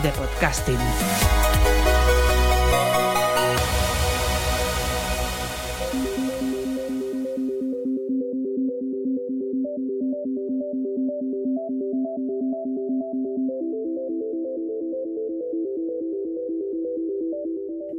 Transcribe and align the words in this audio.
de 0.00 0.08
podcasting. 0.10 0.78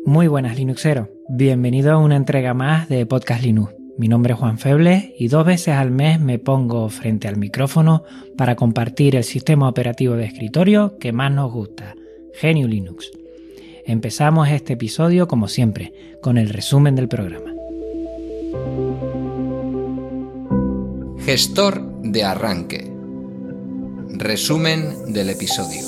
Muy 0.05 0.27
buenas 0.27 0.57
Linuxeros, 0.57 1.10
bienvenido 1.30 1.91
a 1.94 1.98
una 1.98 2.16
entrega 2.16 2.54
más 2.54 2.90
de 2.90 3.05
Podcast 3.05 3.44
Linux. 3.44 3.83
Mi 3.96 4.08
nombre 4.08 4.34
es 4.34 4.40
Juan 4.40 4.58
Feble 4.58 5.14
y 5.20 5.28
dos 5.28 5.46
veces 5.46 5.76
al 5.76 5.92
mes 5.92 6.20
me 6.20 6.40
pongo 6.40 6.90
frente 6.90 7.28
al 7.28 7.38
micrófono 7.38 8.04
para 8.36 8.56
compartir 8.56 9.16
el 9.16 9.24
sistema 9.24 9.70
operativo 9.70 10.16
de 10.16 10.26
escritorio 10.26 10.98
que 10.98 11.12
más 11.12 11.32
nos 11.32 11.52
gusta, 11.52 11.96
GNU 12.42 12.68
Linux. 12.68 13.12
Empezamos 13.86 14.50
este 14.50 14.74
episodio 14.74 15.27
como 15.27 15.48
siempre, 15.48 15.94
con 16.22 16.40
el 16.40 16.50
resumen 16.50 16.96
del 16.96 17.08
programa. 17.08 17.54
Gestor 21.20 22.02
de 22.02 22.24
arranque. 22.24 22.91
Resumen 24.10 25.13
del 25.13 25.30
episodio. 25.30 25.82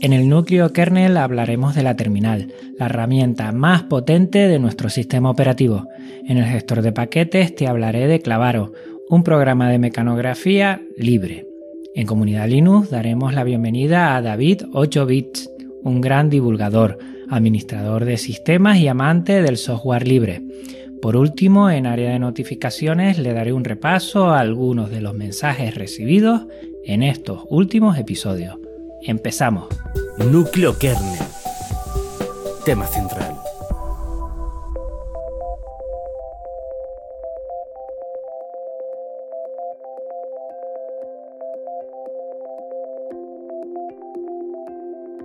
En 0.00 0.14
el 0.14 0.30
núcleo 0.30 0.72
kernel 0.72 1.18
hablaremos 1.18 1.74
de 1.74 1.82
la 1.82 1.94
terminal, 1.94 2.54
la 2.80 2.86
herramienta 2.86 3.52
más 3.52 3.82
potente 3.82 4.48
de 4.48 4.58
nuestro 4.58 4.88
sistema 4.88 5.28
operativo. 5.28 5.86
En 6.26 6.38
el 6.38 6.46
gestor 6.46 6.80
de 6.80 6.92
paquetes 6.92 7.54
te 7.54 7.68
hablaré 7.68 8.06
de 8.06 8.20
Clavaro, 8.20 8.72
un 9.10 9.22
programa 9.22 9.68
de 9.68 9.78
mecanografía 9.78 10.80
libre. 10.96 11.46
En 11.94 12.06
Comunidad 12.06 12.48
Linux 12.48 12.88
daremos 12.88 13.34
la 13.34 13.44
bienvenida 13.44 14.16
a 14.16 14.22
David 14.22 14.62
8 14.72 15.04
bits, 15.04 15.50
un 15.82 16.00
gran 16.00 16.30
divulgador, 16.30 16.98
administrador 17.28 18.06
de 18.06 18.16
sistemas 18.16 18.78
y 18.78 18.88
amante 18.88 19.42
del 19.42 19.58
software 19.58 20.08
libre. 20.08 20.40
Por 21.02 21.16
último, 21.16 21.68
en 21.70 21.86
área 21.86 22.12
de 22.12 22.18
notificaciones 22.18 23.18
le 23.18 23.34
daré 23.34 23.52
un 23.52 23.64
repaso 23.64 24.30
a 24.30 24.40
algunos 24.40 24.90
de 24.90 25.02
los 25.02 25.12
mensajes 25.12 25.74
recibidos 25.74 26.46
en 26.86 27.02
estos 27.02 27.42
últimos 27.50 27.98
episodios. 27.98 28.56
Empezamos. 29.02 29.66
Núcleo 30.18 30.78
kernel. 30.78 31.29
Tema 32.64 32.86
central. 32.86 33.36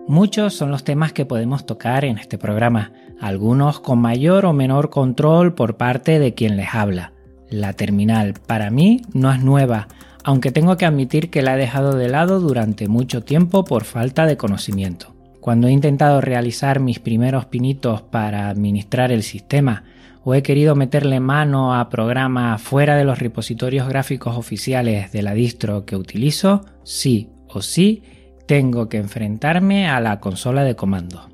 Muchos 0.08 0.54
son 0.54 0.72
los 0.72 0.86
temas 0.86 1.12
que 1.12 1.26
podemos 1.26 1.66
tocar 1.66 2.06
en 2.06 2.18
este 2.18 2.38
programa, 2.38 2.94
algunos 3.20 3.82
con 3.82 4.00
mayor 4.00 4.46
o 4.46 4.54
menor 4.54 4.90
control 4.90 5.54
por 5.54 5.76
parte 5.76 6.20
de 6.20 6.34
quien 6.34 6.56
les 6.56 6.74
habla. 6.74 7.12
La 7.50 7.74
terminal 7.74 8.34
para 8.48 8.70
mí 8.70 9.02
no 9.14 9.32
es 9.34 9.44
nueva, 9.44 9.90
aunque 10.24 10.52
tengo 10.52 10.78
que 10.78 10.86
admitir 10.86 11.30
que 11.30 11.42
la 11.42 11.56
he 11.56 11.60
dejado 11.60 11.96
de 11.96 12.08
lado 12.08 12.40
durante 12.40 12.88
mucho 12.88 13.24
tiempo 13.24 13.66
por 13.66 13.84
falta 13.84 14.26
de 14.26 14.38
conocimiento. 14.38 15.15
Cuando 15.46 15.68
he 15.68 15.72
intentado 15.72 16.22
realizar 16.22 16.80
mis 16.80 16.98
primeros 16.98 17.46
pinitos 17.46 18.02
para 18.02 18.50
administrar 18.50 19.12
el 19.12 19.22
sistema 19.22 19.84
o 20.24 20.34
he 20.34 20.42
querido 20.42 20.74
meterle 20.74 21.20
mano 21.20 21.76
a 21.76 21.88
programas 21.88 22.60
fuera 22.64 22.96
de 22.96 23.04
los 23.04 23.20
repositorios 23.20 23.88
gráficos 23.88 24.38
oficiales 24.38 25.12
de 25.12 25.22
la 25.22 25.36
distro 25.36 25.86
que 25.86 25.98
utilizo, 25.98 26.66
sí 26.82 27.30
o 27.48 27.62
sí 27.62 28.02
tengo 28.48 28.90
que 28.90 28.98
enfrentarme 28.98 29.88
a 29.88 30.00
la 30.00 30.20
consola 30.20 30.64
de 30.64 30.76
comando. 30.76 31.30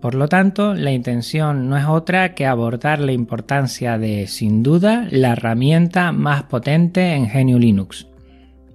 Por 0.00 0.14
lo 0.14 0.28
tanto, 0.28 0.72
la 0.74 0.92
intención 0.92 1.68
no 1.68 1.76
es 1.76 1.86
otra 1.86 2.36
que 2.36 2.46
abordar 2.46 3.00
la 3.00 3.10
importancia 3.10 3.98
de, 3.98 4.28
sin 4.28 4.62
duda, 4.62 5.08
la 5.10 5.32
herramienta 5.32 6.12
más 6.12 6.44
potente 6.44 7.14
en 7.14 7.26
GNU 7.26 7.58
Linux, 7.58 8.06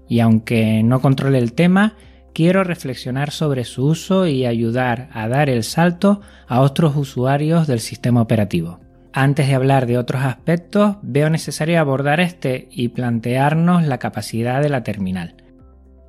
y 0.10 0.20
aunque 0.20 0.84
no 0.84 1.00
controle 1.00 1.38
el 1.38 1.54
tema, 1.54 1.96
quiero 2.36 2.66
reflexionar 2.66 3.32
sobre 3.32 3.64
su 3.64 3.86
uso 3.86 4.28
y 4.28 4.46
ayudar 4.46 5.08
a 5.14 5.30
dar 5.30 5.50
el 5.50 5.64
salto 5.64 6.20
a 6.48 6.60
otros 6.60 6.98
usuarios 6.98 7.66
del 7.66 7.80
sistema 7.80 8.22
operativo. 8.22 8.82
Antes 9.14 9.48
de 9.48 9.56
hablar 9.56 9.86
de 9.86 9.98
otros 9.98 10.22
aspectos, 10.22 10.98
veo 11.02 11.30
necesario 11.30 11.80
abordar 11.80 12.20
este 12.20 12.68
y 12.70 12.90
plantearnos 12.90 13.88
la 13.88 14.00
capacidad 14.00 14.62
de 14.62 14.68
la 14.68 14.84
terminal. 14.84 15.36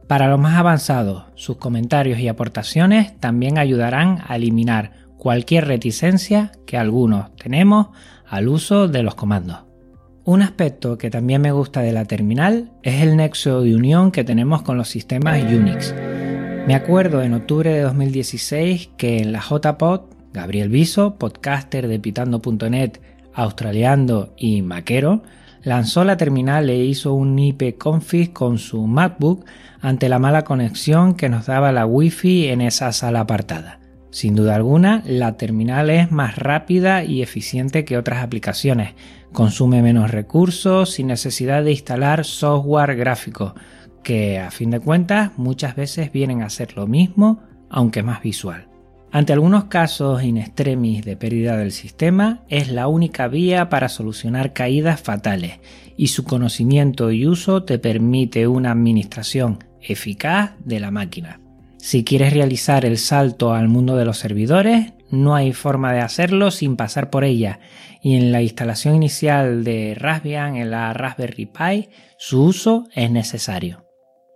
Para 0.08 0.26
los 0.26 0.40
más 0.40 0.56
avanzados, 0.58 1.26
sus 1.36 1.58
comentarios 1.58 2.18
y 2.18 2.26
aportaciones 2.26 3.16
también 3.20 3.56
ayudarán 3.56 4.18
a 4.26 4.34
eliminar 4.34 4.92
cualquier 5.18 5.66
reticencia 5.68 6.50
que 6.66 6.76
algunos 6.76 7.34
tenemos 7.36 7.88
al 8.26 8.48
uso 8.48 8.88
de 8.88 9.04
los 9.04 9.14
comandos. 9.14 9.58
Un 10.24 10.42
aspecto 10.42 10.98
que 10.98 11.08
también 11.08 11.40
me 11.40 11.52
gusta 11.52 11.82
de 11.82 11.92
la 11.92 12.04
terminal 12.04 12.72
es 12.82 13.00
el 13.00 13.16
nexo 13.16 13.62
de 13.62 13.76
unión 13.76 14.10
que 14.10 14.24
tenemos 14.24 14.62
con 14.62 14.76
los 14.76 14.88
sistemas 14.88 15.40
Unix. 15.44 15.94
Me 16.66 16.74
acuerdo 16.74 17.22
en 17.22 17.32
octubre 17.32 17.72
de 17.72 17.82
2016 17.82 18.90
que 18.96 19.18
en 19.18 19.30
la 19.30 19.40
JPod, 19.40 20.00
Gabriel 20.32 20.68
Viso, 20.68 21.14
podcaster 21.14 21.86
de 21.86 22.00
pitando.net, 22.00 22.98
australiano 23.34 24.30
y 24.36 24.62
maquero, 24.62 25.22
lanzó 25.62 26.02
la 26.02 26.16
terminal 26.16 26.68
e 26.68 26.84
hizo 26.84 27.14
un 27.14 27.38
IP 27.38 27.78
config 27.78 28.32
con 28.32 28.58
su 28.58 28.84
MacBook 28.84 29.44
ante 29.80 30.08
la 30.08 30.18
mala 30.18 30.42
conexión 30.42 31.14
que 31.14 31.28
nos 31.28 31.46
daba 31.46 31.70
la 31.70 31.86
Wi-Fi 31.86 32.48
en 32.48 32.60
esa 32.60 32.90
sala 32.90 33.20
apartada. 33.20 33.78
Sin 34.10 34.34
duda 34.34 34.56
alguna, 34.56 35.04
la 35.06 35.36
terminal 35.36 35.88
es 35.88 36.10
más 36.10 36.34
rápida 36.34 37.04
y 37.04 37.22
eficiente 37.22 37.84
que 37.84 37.96
otras 37.96 38.24
aplicaciones, 38.24 38.94
consume 39.32 39.82
menos 39.82 40.10
recursos 40.10 40.90
sin 40.94 41.06
necesidad 41.06 41.62
de 41.62 41.70
instalar 41.70 42.24
software 42.24 42.96
gráfico, 42.96 43.54
que 44.06 44.38
a 44.38 44.52
fin 44.52 44.70
de 44.70 44.78
cuentas 44.78 45.32
muchas 45.36 45.74
veces 45.74 46.12
vienen 46.12 46.40
a 46.42 46.48
ser 46.48 46.76
lo 46.76 46.86
mismo, 46.86 47.40
aunque 47.68 48.04
más 48.04 48.22
visual. 48.22 48.68
Ante 49.10 49.32
algunos 49.32 49.64
casos 49.64 50.22
in 50.22 50.36
extremis 50.36 51.04
de 51.04 51.16
pérdida 51.16 51.56
del 51.56 51.72
sistema, 51.72 52.44
es 52.48 52.70
la 52.70 52.86
única 52.86 53.26
vía 53.26 53.68
para 53.68 53.88
solucionar 53.88 54.52
caídas 54.52 55.00
fatales 55.00 55.58
y 55.96 56.06
su 56.06 56.22
conocimiento 56.22 57.10
y 57.10 57.26
uso 57.26 57.64
te 57.64 57.80
permite 57.80 58.46
una 58.46 58.70
administración 58.70 59.58
eficaz 59.82 60.52
de 60.64 60.78
la 60.78 60.92
máquina. 60.92 61.40
Si 61.76 62.04
quieres 62.04 62.32
realizar 62.32 62.84
el 62.84 62.98
salto 62.98 63.54
al 63.54 63.66
mundo 63.66 63.96
de 63.96 64.04
los 64.04 64.18
servidores, 64.18 64.92
no 65.10 65.34
hay 65.34 65.52
forma 65.52 65.92
de 65.92 66.00
hacerlo 66.00 66.52
sin 66.52 66.76
pasar 66.76 67.10
por 67.10 67.24
ella 67.24 67.58
y 68.02 68.14
en 68.14 68.30
la 68.30 68.40
instalación 68.40 68.94
inicial 68.94 69.64
de 69.64 69.96
Raspbian 69.96 70.54
en 70.54 70.70
la 70.70 70.92
Raspberry 70.92 71.46
Pi 71.46 71.88
su 72.18 72.44
uso 72.44 72.84
es 72.94 73.10
necesario. 73.10 73.85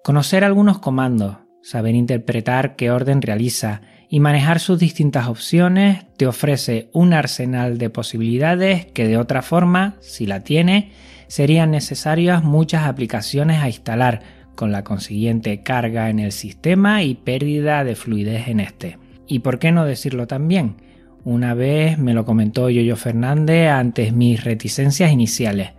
Conocer 0.02 0.44
algunos 0.44 0.78
comandos, 0.78 1.36
saber 1.62 1.94
interpretar 1.94 2.74
qué 2.74 2.90
orden 2.90 3.20
realiza 3.20 3.82
y 4.08 4.18
manejar 4.18 4.58
sus 4.58 4.78
distintas 4.78 5.28
opciones 5.28 6.06
te 6.16 6.26
ofrece 6.26 6.88
un 6.94 7.12
arsenal 7.12 7.76
de 7.76 7.90
posibilidades 7.90 8.86
que 8.86 9.06
de 9.06 9.18
otra 9.18 9.42
forma, 9.42 9.96
si 10.00 10.26
la 10.26 10.42
tiene, 10.42 10.92
serían 11.28 11.70
necesarias 11.70 12.42
muchas 12.42 12.86
aplicaciones 12.86 13.60
a 13.60 13.68
instalar 13.68 14.22
con 14.54 14.72
la 14.72 14.84
consiguiente 14.84 15.62
carga 15.62 16.08
en 16.08 16.18
el 16.18 16.32
sistema 16.32 17.02
y 17.02 17.14
pérdida 17.14 17.84
de 17.84 17.94
fluidez 17.94 18.48
en 18.48 18.60
este. 18.60 18.98
Y 19.26 19.40
por 19.40 19.58
qué 19.58 19.70
no 19.70 19.84
decirlo 19.84 20.26
también, 20.26 20.76
una 21.24 21.52
vez 21.52 21.98
me 21.98 22.14
lo 22.14 22.24
comentó 22.24 22.70
Yoyo 22.70 22.96
Fernández 22.96 23.68
antes 23.70 24.14
mis 24.14 24.42
reticencias 24.42 25.12
iniciales. 25.12 25.72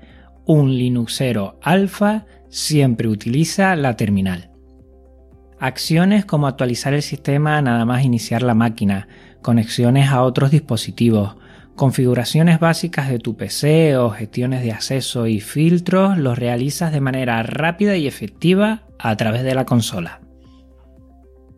Un 0.45 0.77
Linuxero 0.77 1.59
alfa 1.63 2.25
siempre 2.51 3.07
utiliza 3.07 3.75
la 3.75 3.95
terminal. 3.95 4.51
Acciones 5.59 6.25
como 6.25 6.47
actualizar 6.47 6.93
el 6.93 7.01
sistema 7.01 7.61
nada 7.61 7.85
más 7.85 8.03
iniciar 8.03 8.43
la 8.43 8.53
máquina, 8.53 9.07
conexiones 9.41 10.09
a 10.09 10.21
otros 10.21 10.51
dispositivos, 10.51 11.37
configuraciones 11.75 12.59
básicas 12.59 13.09
de 13.09 13.19
tu 13.19 13.37
PC 13.37 13.97
o 13.97 14.09
gestiones 14.09 14.63
de 14.63 14.73
acceso 14.73 15.27
y 15.27 15.39
filtros 15.39 16.17
los 16.17 16.37
realizas 16.37 16.91
de 16.91 16.99
manera 16.99 17.41
rápida 17.41 17.95
y 17.95 18.05
efectiva 18.05 18.83
a 18.99 19.15
través 19.15 19.43
de 19.43 19.55
la 19.55 19.65
consola. 19.65 20.19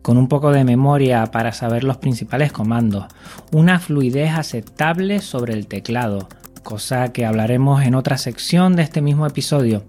con 0.02 0.18
un 0.18 0.28
poco 0.28 0.52
de 0.52 0.64
memoria 0.64 1.24
para 1.26 1.52
saber 1.52 1.82
los 1.82 1.96
principales 1.96 2.52
comandos, 2.52 3.06
una 3.52 3.80
fluidez 3.80 4.32
aceptable 4.32 5.20
sobre 5.20 5.54
el 5.54 5.66
teclado, 5.66 6.28
cosa 6.64 7.12
que 7.12 7.24
hablaremos 7.24 7.84
en 7.84 7.94
otra 7.94 8.18
sección 8.18 8.74
de 8.74 8.82
este 8.82 9.00
mismo 9.00 9.24
episodio, 9.24 9.84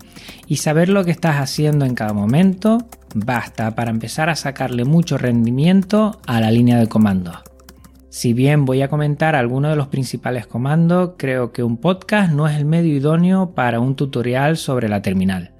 y 0.45 0.57
saber 0.57 0.89
lo 0.89 1.04
que 1.04 1.10
estás 1.10 1.38
haciendo 1.38 1.86
en 1.86 1.95
cada 1.95 2.13
momento 2.13 2.77
basta 3.16 3.74
para 3.74 3.89
empezar 3.89 4.30
a 4.30 4.36
sacarle 4.36 4.86
mucho 4.86 5.18
rendimiento 5.18 6.19
a 6.27 6.39
la 6.39 6.51
línea 6.51 6.77
de 6.77 6.88
comandos. 6.88 7.38
Si 8.10 8.33
bien 8.33 8.63
voy 8.66 8.81
a 8.81 8.88
comentar 8.88 9.36
algunos 9.36 9.72
de 9.72 9.77
los 9.77 9.88
principales 9.88 10.48
comandos, 10.48 11.13
creo 11.18 11.51
que 11.51 11.63
un 11.63 11.77
podcast 11.77 12.31
no 12.31 12.48
es 12.48 12.56
el 12.56 12.66
medio 12.66 12.95
idóneo 12.95 13.56
para 13.56 13.80
un 13.80 13.95
tutorial 13.95 14.56
sobre 14.56 14.88
la 14.88 15.01
terminal. 15.01 15.54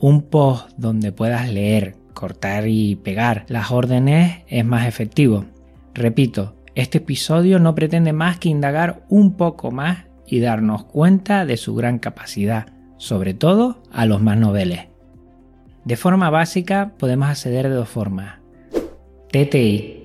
Un 0.00 0.22
post 0.22 0.70
donde 0.76 1.12
puedas 1.12 1.48
leer, 1.48 1.96
cortar 2.12 2.68
y 2.68 2.96
pegar 2.96 3.46
las 3.48 3.70
órdenes 3.70 4.42
es 4.48 4.64
más 4.64 4.86
efectivo. 4.86 5.46
Repito, 5.94 6.56
este 6.74 6.98
episodio 6.98 7.58
no 7.58 7.74
pretende 7.74 8.12
más 8.12 8.38
que 8.38 8.48
indagar 8.48 9.04
un 9.08 9.36
poco 9.36 9.70
más 9.70 10.04
y 10.26 10.40
darnos 10.40 10.84
cuenta 10.84 11.46
de 11.46 11.56
su 11.56 11.74
gran 11.74 11.98
capacidad, 11.98 12.66
sobre 12.96 13.34
todo 13.34 13.82
a 13.92 14.06
los 14.06 14.22
más 14.22 14.38
noveles. 14.38 14.86
De 15.84 15.96
forma 15.96 16.30
básica 16.30 16.92
podemos 16.98 17.28
acceder 17.28 17.68
de 17.68 17.74
dos 17.74 17.88
formas. 17.88 18.38
TTI 19.30 20.00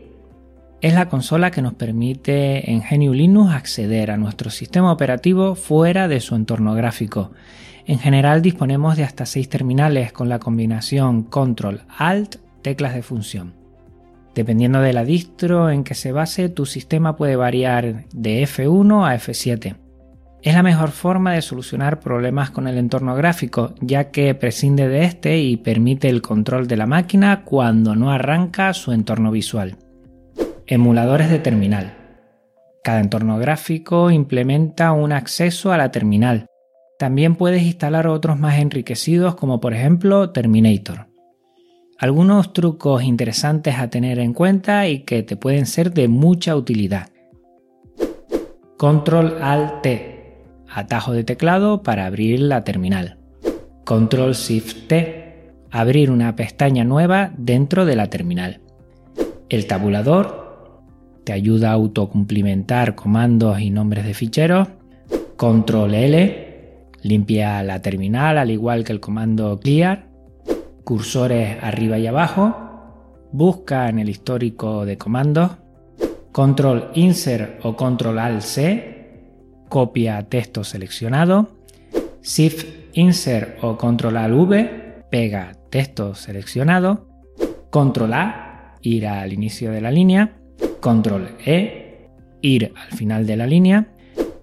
es 0.81 0.93
la 0.93 1.09
consola 1.09 1.51
que 1.51 1.61
nos 1.61 1.73
permite 1.73 2.71
en 2.71 2.81
GNU 2.81 3.13
Linux 3.13 3.53
acceder 3.53 4.11
a 4.11 4.17
nuestro 4.17 4.49
sistema 4.49 4.91
operativo 4.91 5.55
fuera 5.55 6.07
de 6.07 6.19
su 6.19 6.35
entorno 6.35 6.73
gráfico 6.73 7.31
en 7.89 7.97
general 7.97 8.43
disponemos 8.43 8.97
de 8.97 9.03
hasta 9.03 9.25
6 9.25 9.49
terminales 9.49 10.11
con 10.11 10.29
la 10.29 10.37
combinación 10.37 11.23
Control 11.23 11.81
Alt 11.97 12.35
teclas 12.61 12.93
de 12.93 13.01
función. 13.01 13.55
Dependiendo 14.35 14.79
de 14.81 14.93
la 14.93 15.03
distro 15.03 15.71
en 15.71 15.83
que 15.83 15.95
se 15.95 16.11
base, 16.11 16.49
tu 16.49 16.67
sistema 16.67 17.15
puede 17.15 17.35
variar 17.35 18.05
de 18.13 18.43
F1 18.43 19.07
a 19.07 19.15
F7. 19.15 19.77
Es 20.41 20.53
la 20.53 20.63
mejor 20.63 20.91
forma 20.91 21.33
de 21.33 21.41
solucionar 21.41 21.99
problemas 21.99 22.49
con 22.49 22.67
el 22.67 22.77
entorno 22.77 23.15
gráfico, 23.15 23.75
ya 23.81 24.11
que 24.11 24.33
prescinde 24.35 24.87
de 24.87 25.03
este 25.03 25.39
y 25.39 25.57
permite 25.57 26.09
el 26.09 26.21
control 26.21 26.67
de 26.67 26.77
la 26.77 26.85
máquina 26.85 27.43
cuando 27.43 27.95
no 27.95 28.11
arranca 28.11 28.73
su 28.73 28.91
entorno 28.91 29.31
visual. 29.31 29.77
Emuladores 30.65 31.29
de 31.29 31.39
terminal. 31.39 31.93
Cada 32.83 33.01
entorno 33.01 33.37
gráfico 33.37 34.11
implementa 34.11 34.93
un 34.93 35.11
acceso 35.11 35.73
a 35.73 35.77
la 35.77 35.91
terminal, 35.91 36.49
también 36.99 37.35
puedes 37.37 37.63
instalar 37.63 38.07
otros 38.07 38.37
más 38.37 38.59
enriquecidos 38.59 39.35
como 39.35 39.61
por 39.61 39.73
ejemplo 39.73 40.31
Terminator. 40.31 41.07
Algunos 41.97 42.51
trucos 42.51 43.03
interesantes 43.03 43.79
a 43.79 43.89
tener 43.89 44.19
en 44.19 44.33
cuenta 44.33 44.85
y 44.89 45.05
que 45.05 45.23
te 45.23 45.37
pueden 45.37 45.65
ser 45.65 45.93
de 45.93 46.09
mucha 46.09 46.57
utilidad. 46.57 47.07
Control 48.77 49.41
Alt 49.41 49.81
T, 49.81 50.18
atajo 50.71 51.13
de 51.13 51.23
teclado 51.23 51.83
para 51.83 52.05
abrir 52.05 52.39
la 52.39 52.63
terminal. 52.63 53.17
Control 53.85 54.33
Shift 54.33 54.87
T, 54.87 55.53
abrir 55.71 56.11
una 56.11 56.35
pestaña 56.35 56.83
nueva 56.83 57.31
dentro 57.37 57.85
de 57.85 57.95
la 57.95 58.07
terminal. 58.07 58.61
El 59.49 59.67
tabulador. 59.67 60.47
Te 61.23 61.33
ayuda 61.33 61.69
a 61.69 61.73
autocumplimentar 61.73 62.95
comandos 62.95 63.59
y 63.59 63.69
nombres 63.69 64.05
de 64.05 64.13
ficheros. 64.15 64.67
Control 65.35 65.93
L, 65.93 66.49
Limpia 67.01 67.63
la 67.63 67.81
terminal 67.81 68.37
al 68.37 68.51
igual 68.51 68.83
que 68.83 68.91
el 68.91 68.99
comando 68.99 69.57
clear, 69.59 70.07
cursores 70.83 71.57
arriba 71.61 71.97
y 71.97 72.07
abajo, 72.07 72.55
busca 73.31 73.87
en 73.87 73.99
el 73.99 74.09
histórico 74.09 74.85
de 74.85 74.97
comandos, 74.97 75.51
control 76.33 76.91
insert 76.95 77.63
o 77.63 77.75
control 77.75 78.19
alt 78.19 78.41
C, 78.41 78.98
copia 79.69 80.21
texto 80.23 80.63
seleccionado, 80.63 81.49
shift 82.21 82.67
insert 82.93 83.63
o 83.63 83.77
control 83.77 84.17
alt 84.17 84.33
V, 84.33 85.05
pega 85.09 85.53
texto 85.69 86.15
seleccionado, 86.15 87.07
control 87.69 88.13
A, 88.13 88.75
ir 88.81 89.07
al 89.07 89.31
inicio 89.31 89.71
de 89.71 89.81
la 89.81 89.91
línea, 89.91 90.33
control 90.79 91.29
E, 91.45 92.09
ir 92.41 92.73
al 92.75 92.97
final 92.97 93.25
de 93.25 93.37
la 93.37 93.47
línea, 93.47 93.87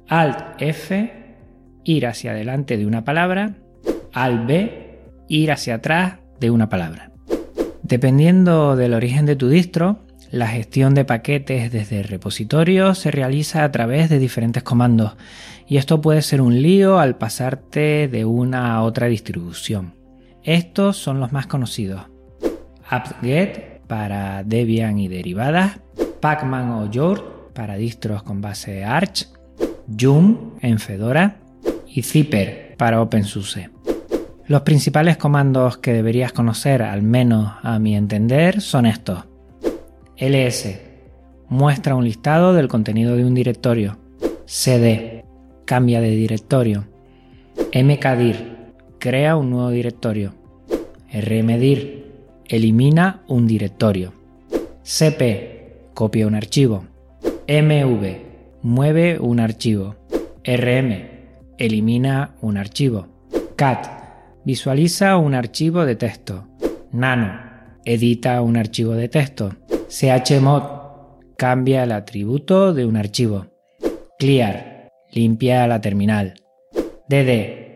alt 0.08 0.60
F, 0.60 1.12
ir 1.84 2.06
hacia 2.06 2.30
adelante 2.30 2.76
de 2.76 2.86
una 2.86 3.04
palabra, 3.04 3.56
al 4.12 4.46
B, 4.46 5.00
ir 5.28 5.52
hacia 5.52 5.76
atrás 5.76 6.18
de 6.40 6.50
una 6.50 6.68
palabra. 6.68 7.10
Dependiendo 7.82 8.76
del 8.76 8.94
origen 8.94 9.26
de 9.26 9.36
tu 9.36 9.48
distro, 9.48 9.98
la 10.36 10.48
gestión 10.48 10.94
de 10.94 11.04
paquetes 11.04 11.72
desde 11.72 12.00
el 12.00 12.04
repositorio 12.04 12.94
se 12.94 13.10
realiza 13.10 13.64
a 13.64 13.72
través 13.72 14.08
de 14.08 14.18
diferentes 14.18 14.62
comandos 14.62 15.16
y 15.66 15.78
esto 15.78 16.00
puede 16.00 16.22
ser 16.22 16.40
un 16.40 16.62
lío 16.62 16.98
al 16.98 17.16
pasarte 17.16 18.08
de 18.08 18.24
una 18.24 18.74
a 18.74 18.82
otra 18.82 19.06
distribución. 19.06 19.94
Estos 20.42 20.96
son 20.96 21.18
los 21.18 21.32
más 21.32 21.46
conocidos. 21.46 22.02
apt-get 22.88 23.80
para 23.86 24.44
Debian 24.44 24.98
y 24.98 25.08
derivadas, 25.08 25.80
pacman 26.20 26.70
o 26.70 26.90
Yort 26.90 27.52
para 27.52 27.76
distros 27.76 28.22
con 28.22 28.40
base 28.40 28.84
Arch, 28.84 29.28
Joom 29.98 30.52
en 30.60 30.78
Fedora, 30.78 31.38
y 31.86 32.02
Zipper 32.02 32.74
para 32.76 33.00
OpenSUSE. 33.00 33.70
Los 34.46 34.62
principales 34.62 35.16
comandos 35.16 35.78
que 35.78 35.92
deberías 35.92 36.32
conocer, 36.32 36.82
al 36.82 37.02
menos 37.02 37.54
a 37.62 37.78
mi 37.78 37.96
entender, 37.96 38.60
son 38.60 38.86
estos. 38.86 39.24
Ls 40.18 40.78
muestra 41.48 41.94
un 41.94 42.04
listado 42.04 42.54
del 42.54 42.68
contenido 42.68 43.16
de 43.16 43.24
un 43.24 43.34
directorio. 43.34 43.98
cd 44.46 45.24
cambia 45.64 46.00
de 46.00 46.10
directorio. 46.10 46.84
mkdir 47.74 48.56
crea 48.98 49.36
un 49.36 49.50
nuevo 49.50 49.70
directorio. 49.70 50.32
rmdir 51.12 52.06
elimina 52.48 53.22
un 53.28 53.46
directorio. 53.46 54.12
cp 54.82 55.92
copia 55.94 56.26
un 56.26 56.34
archivo. 56.34 56.84
mv 57.48 58.16
mueve 58.62 59.18
un 59.18 59.40
archivo. 59.40 59.96
rm 60.44 60.92
elimina 61.58 62.34
un 62.40 62.56
archivo. 62.56 63.06
Cat 63.56 63.86
visualiza 64.44 65.16
un 65.18 65.34
archivo 65.34 65.84
de 65.84 65.96
texto. 65.96 66.46
Nano 66.92 67.40
edita 67.84 68.40
un 68.40 68.56
archivo 68.56 68.92
de 68.94 69.08
texto. 69.08 69.52
Chmod 69.88 70.62
cambia 71.36 71.84
el 71.84 71.92
atributo 71.92 72.74
de 72.74 72.86
un 72.86 72.96
archivo. 72.96 73.46
Clear 74.18 74.90
limpia 75.12 75.66
la 75.66 75.80
terminal. 75.80 76.34
dd 77.08 77.66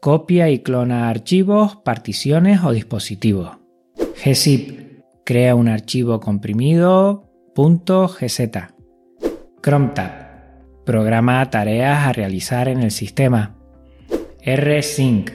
copia 0.00 0.50
y 0.50 0.58
clona 0.58 1.08
archivos, 1.08 1.76
particiones 1.76 2.64
o 2.64 2.72
dispositivos. 2.72 3.58
gzip 4.24 5.02
crea 5.24 5.54
un 5.54 5.68
archivo 5.68 6.18
comprimido 6.20 7.28
.gz. 7.54 8.50
ChromeTab 9.62 10.22
Programa 10.84 11.48
tareas 11.50 12.08
a 12.08 12.12
realizar 12.12 12.66
en 12.66 12.80
el 12.80 12.90
sistema. 12.90 13.54
rsync. 14.44 15.30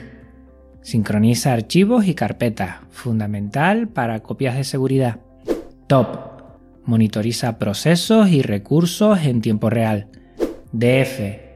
Sincroniza 0.82 1.54
archivos 1.54 2.06
y 2.06 2.16
carpetas, 2.16 2.78
fundamental 2.90 3.88
para 3.88 4.22
copias 4.22 4.56
de 4.56 4.64
seguridad. 4.66 5.20
Top. 5.88 6.42
Monitoriza 6.84 7.58
procesos 7.58 8.30
y 8.30 8.42
recursos 8.42 9.20
en 9.24 9.42
tiempo 9.42 9.70
real. 9.70 10.10
DF. 10.74 11.48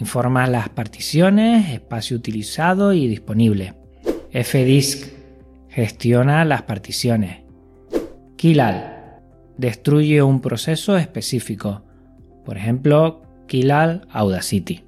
Informa 0.00 0.46
las 0.46 0.70
particiones, 0.70 1.70
espacio 1.70 2.16
utilizado 2.16 2.94
y 2.94 3.06
disponible. 3.06 3.74
FDisk. 4.32 5.12
Gestiona 5.68 6.46
las 6.46 6.62
particiones. 6.62 7.42
Killal. 8.36 9.20
Destruye 9.58 10.22
un 10.22 10.40
proceso 10.40 10.96
específico. 10.96 11.82
Por 12.44 12.56
ejemplo, 12.56 13.22
Kilal 13.46 14.08
Audacity. 14.10 14.82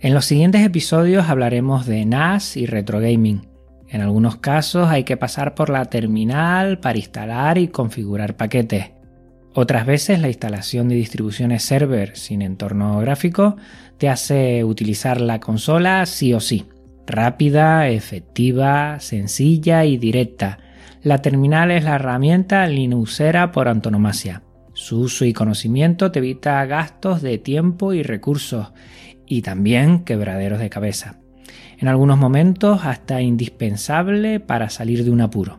En 0.00 0.14
los 0.14 0.24
siguientes 0.24 0.64
episodios 0.64 1.28
hablaremos 1.28 1.86
de 1.86 2.06
NAS 2.06 2.56
y 2.56 2.64
retro 2.64 3.00
gaming. 3.00 3.51
En 3.92 4.00
algunos 4.00 4.36
casos 4.36 4.88
hay 4.88 5.04
que 5.04 5.18
pasar 5.18 5.54
por 5.54 5.68
la 5.68 5.84
terminal 5.84 6.78
para 6.78 6.96
instalar 6.96 7.58
y 7.58 7.68
configurar 7.68 8.38
paquetes. 8.38 8.92
Otras 9.52 9.84
veces 9.84 10.18
la 10.18 10.28
instalación 10.28 10.88
de 10.88 10.94
distribuciones 10.94 11.62
server 11.62 12.16
sin 12.16 12.40
entorno 12.40 12.98
gráfico 13.00 13.56
te 13.98 14.08
hace 14.08 14.64
utilizar 14.64 15.20
la 15.20 15.40
consola 15.40 16.06
sí 16.06 16.32
o 16.32 16.40
sí. 16.40 16.64
Rápida, 17.06 17.90
efectiva, 17.90 18.98
sencilla 18.98 19.84
y 19.84 19.98
directa. 19.98 20.58
La 21.02 21.18
terminal 21.18 21.70
es 21.70 21.84
la 21.84 21.96
herramienta 21.96 22.66
linuxera 22.66 23.52
por 23.52 23.68
antonomasia. 23.68 24.42
Su 24.72 25.00
uso 25.00 25.26
y 25.26 25.34
conocimiento 25.34 26.10
te 26.10 26.20
evita 26.20 26.64
gastos 26.64 27.20
de 27.20 27.36
tiempo 27.36 27.92
y 27.92 28.02
recursos 28.02 28.72
y 29.26 29.42
también 29.42 30.04
quebraderos 30.04 30.60
de 30.60 30.70
cabeza. 30.70 31.21
En 31.82 31.88
algunos 31.88 32.16
momentos 32.16 32.84
hasta 32.84 33.22
indispensable 33.22 34.38
para 34.38 34.70
salir 34.70 35.02
de 35.02 35.10
un 35.10 35.20
apuro. 35.20 35.58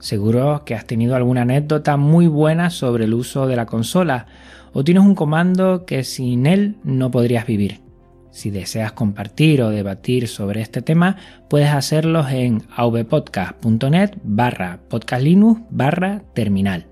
Seguro 0.00 0.64
que 0.64 0.74
has 0.74 0.84
tenido 0.84 1.14
alguna 1.14 1.42
anécdota 1.42 1.96
muy 1.96 2.26
buena 2.26 2.70
sobre 2.70 3.04
el 3.04 3.14
uso 3.14 3.46
de 3.46 3.54
la 3.54 3.66
consola 3.66 4.26
o 4.72 4.82
tienes 4.82 5.04
un 5.04 5.14
comando 5.14 5.86
que 5.86 6.02
sin 6.02 6.46
él 6.46 6.78
no 6.82 7.12
podrías 7.12 7.46
vivir. 7.46 7.82
Si 8.32 8.50
deseas 8.50 8.90
compartir 8.90 9.62
o 9.62 9.70
debatir 9.70 10.26
sobre 10.26 10.60
este 10.60 10.82
tema, 10.82 11.18
puedes 11.48 11.70
hacerlo 11.70 12.26
en 12.28 12.64
avpodcast.net 12.74 14.16
barra 14.24 14.80
podcastlinux 14.88 15.60
barra 15.70 16.24
terminal. 16.34 16.88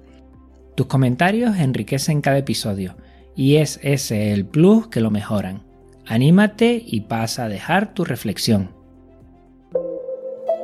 Tus 0.77 0.87
comentarios 0.87 1.57
enriquecen 1.57 2.21
cada 2.21 2.39
episodio 2.39 2.95
y 3.35 3.57
es 3.57 3.81
ese 3.83 4.33
el 4.33 4.47
plus 4.47 4.87
que 4.87 5.01
lo 5.01 5.11
mejoran. 5.11 5.68
Anímate 6.09 6.83
y 6.87 7.03
pasa 7.03 7.45
a 7.45 7.49
dejar 7.51 7.93
tu 7.93 8.03
reflexión. 8.07 8.71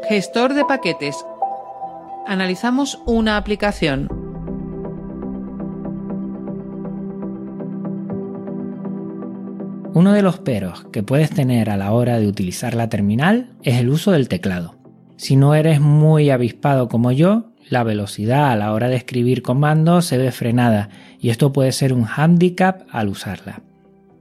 Gestor 0.09 0.55
de 0.55 0.65
paquetes. 0.65 1.23
Analizamos 2.27 2.99
una 3.05 3.37
aplicación. 3.37 4.09
Uno 9.93 10.13
de 10.15 10.23
los 10.23 10.39
peros 10.39 10.87
que 10.93 11.03
puedes 11.03 11.29
tener 11.29 11.69
a 11.69 11.77
la 11.77 11.93
hora 11.93 12.19
de 12.19 12.27
utilizar 12.27 12.75
la 12.75 12.89
terminal 12.89 13.51
es 13.63 13.79
el 13.79 13.91
uso 13.91 14.13
del 14.13 14.29
teclado. 14.29 14.77
Si 15.17 15.37
no 15.37 15.55
eres 15.55 15.79
muy 15.79 16.31
avispado 16.31 16.89
como 16.89 17.13
yo, 17.13 17.53
la 17.69 17.85
velocidad 17.85 18.51
a 18.51 18.57
la 18.57 18.73
hora 18.73 18.89
de 18.89 18.97
escribir 18.97 19.43
comandos 19.43 20.07
se 20.07 20.17
ve 20.17 20.33
frenada 20.33 20.89
y 21.21 21.29
esto 21.29 21.53
puede 21.53 21.73
ser 21.73 21.93
un 21.93 22.07
handicap 22.07 22.87
al 22.91 23.09
usarla. 23.09 23.61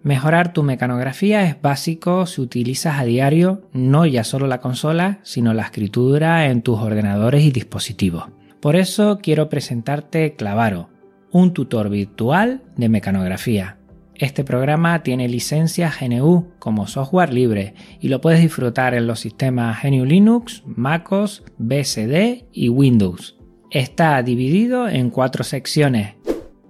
Mejorar 0.03 0.51
tu 0.51 0.63
mecanografía 0.63 1.47
es 1.47 1.61
básico 1.61 2.25
si 2.25 2.41
utilizas 2.41 2.99
a 2.99 3.05
diario 3.05 3.61
no 3.71 4.05
ya 4.05 4.25
solo 4.25 4.47
la 4.47 4.59
consola, 4.59 5.19
sino 5.23 5.53
la 5.53 5.63
escritura 5.63 6.47
en 6.47 6.61
tus 6.61 6.79
ordenadores 6.79 7.45
y 7.45 7.51
dispositivos. 7.51 8.25
Por 8.59 8.75
eso 8.75 9.19
quiero 9.23 9.47
presentarte 9.47 10.35
Clavaro, 10.35 10.89
un 11.31 11.53
tutor 11.53 11.89
virtual 11.89 12.63
de 12.75 12.89
mecanografía. 12.89 13.77
Este 14.15 14.43
programa 14.43 15.03
tiene 15.03 15.29
licencia 15.29 15.89
GNU 15.97 16.51
como 16.59 16.85
software 16.85 17.33
libre 17.33 17.73
y 18.01 18.09
lo 18.09 18.19
puedes 18.19 18.41
disfrutar 18.41 18.93
en 18.95 19.07
los 19.07 19.21
sistemas 19.21 19.83
GNU 19.83 20.03
Linux, 20.03 20.63
MacOS, 20.65 21.43
BSD 21.57 22.45
y 22.51 22.67
Windows. 22.67 23.37
Está 23.71 24.21
dividido 24.21 24.89
en 24.89 25.09
cuatro 25.09 25.45
secciones. 25.45 26.15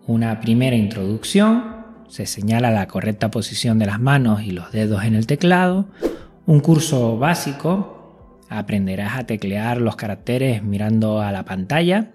Una 0.06 0.40
primera 0.40 0.76
introducción, 0.76 1.73
se 2.14 2.28
señala 2.28 2.70
la 2.70 2.88
correcta 2.88 3.32
posición 3.32 3.80
de 3.80 3.88
las 3.88 4.00
manos 4.00 4.44
y 4.44 4.52
los 4.52 4.72
dedos 4.72 5.04
en 5.04 5.16
el 5.16 5.26
teclado. 5.26 5.88
Un 6.46 6.60
curso 6.60 7.18
básico, 7.18 8.40
aprenderás 8.50 9.18
a 9.18 9.24
teclear 9.24 9.82
los 9.82 9.96
caracteres 9.96 10.62
mirando 10.62 11.22
a 11.22 11.32
la 11.32 11.44
pantalla. 11.44 12.12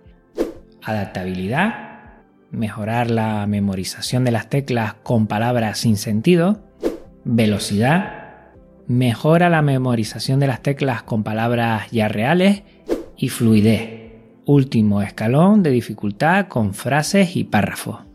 Adaptabilidad, 0.85 2.21
mejorar 2.53 3.11
la 3.11 3.45
memorización 3.49 4.25
de 4.25 4.31
las 4.31 4.49
teclas 4.49 4.95
con 5.03 5.27
palabras 5.27 5.79
sin 5.79 5.97
sentido, 5.97 6.61
velocidad, 7.25 8.45
mejora 8.87 9.49
la 9.49 9.63
memorización 9.63 10.39
de 10.39 10.47
las 10.47 10.63
teclas 10.63 11.03
con 11.03 11.25
palabras 11.25 11.91
ya 11.91 12.07
reales 12.07 12.63
y 13.17 13.31
fluidez, 13.31 14.13
último 14.45 15.03
escalón 15.03 15.65
de 15.65 15.71
dificultad 15.71 16.47
con 16.47 16.73
frases 16.73 17.35
y 17.35 17.43
párrafos. 17.43 18.08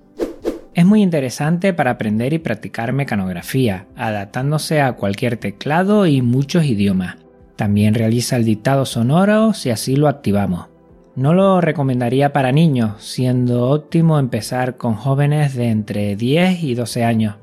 Es 0.76 0.86
muy 0.86 1.04
interesante 1.04 1.72
para 1.72 1.92
aprender 1.92 2.34
y 2.34 2.40
practicar 2.40 2.94
mecanografía, 2.94 3.86
adaptándose 3.96 4.82
a 4.82 4.94
cualquier 4.94 5.38
teclado 5.38 6.08
y 6.08 6.24
muchos 6.24 6.66
idiomas. 6.66 7.18
También 7.56 7.94
realiza 7.94 8.38
el 8.38 8.46
dictado 8.46 8.86
sonoro 8.86 9.54
si 9.54 9.70
así 9.70 9.96
lo 9.96 10.08
activamos. 10.08 10.70
No 11.16 11.36
lo 11.36 11.62
recomendaría 11.62 12.34
para 12.34 12.52
niños, 12.52 13.04
siendo 13.04 13.70
óptimo 13.70 14.18
empezar 14.18 14.78
con 14.78 14.96
jóvenes 14.96 15.54
de 15.54 15.70
entre 15.70 16.16
10 16.16 16.64
y 16.64 16.74
12 16.74 17.04
años. 17.04 17.36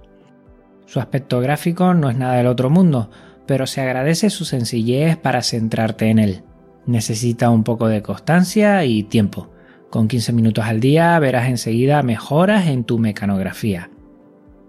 Su 0.87 0.99
aspecto 0.99 1.41
gráfico 1.41 1.95
no 1.95 2.11
es 2.11 2.17
nada 2.17 2.35
del 2.35 2.49
otro 2.49 2.69
mundo, 2.69 3.11
pero 3.47 3.69
se 3.69 3.81
agradece 3.81 4.29
su 4.31 4.45
sencillez 4.45 5.17
para 5.17 5.43
centrarte 5.43 6.11
en 6.11 6.19
él. 6.19 6.43
Necesita 6.85 7.49
un 7.51 7.63
poco 7.63 7.87
de 7.87 8.03
constancia 8.03 8.85
y 8.85 9.05
tiempo. 9.05 9.51
Con 9.91 10.07
15 10.07 10.33
minutos 10.33 10.65
al 10.65 10.79
día 10.79 11.19
verás 11.19 11.49
enseguida 11.49 12.05
mejoras 12.05 12.69
en 12.69 12.85
tu 12.85 12.99
mecanografía. 12.99 13.91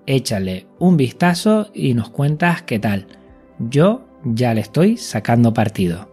Échale 0.07 0.65
un 0.79 0.97
vistazo 0.97 1.69
y 1.75 1.93
nos 1.93 2.09
cuentas 2.09 2.63
qué 2.63 2.79
tal. 2.79 3.05
Yo 3.59 4.03
ya 4.23 4.55
le 4.55 4.61
estoy 4.61 4.97
sacando 4.97 5.53
partido. 5.53 6.09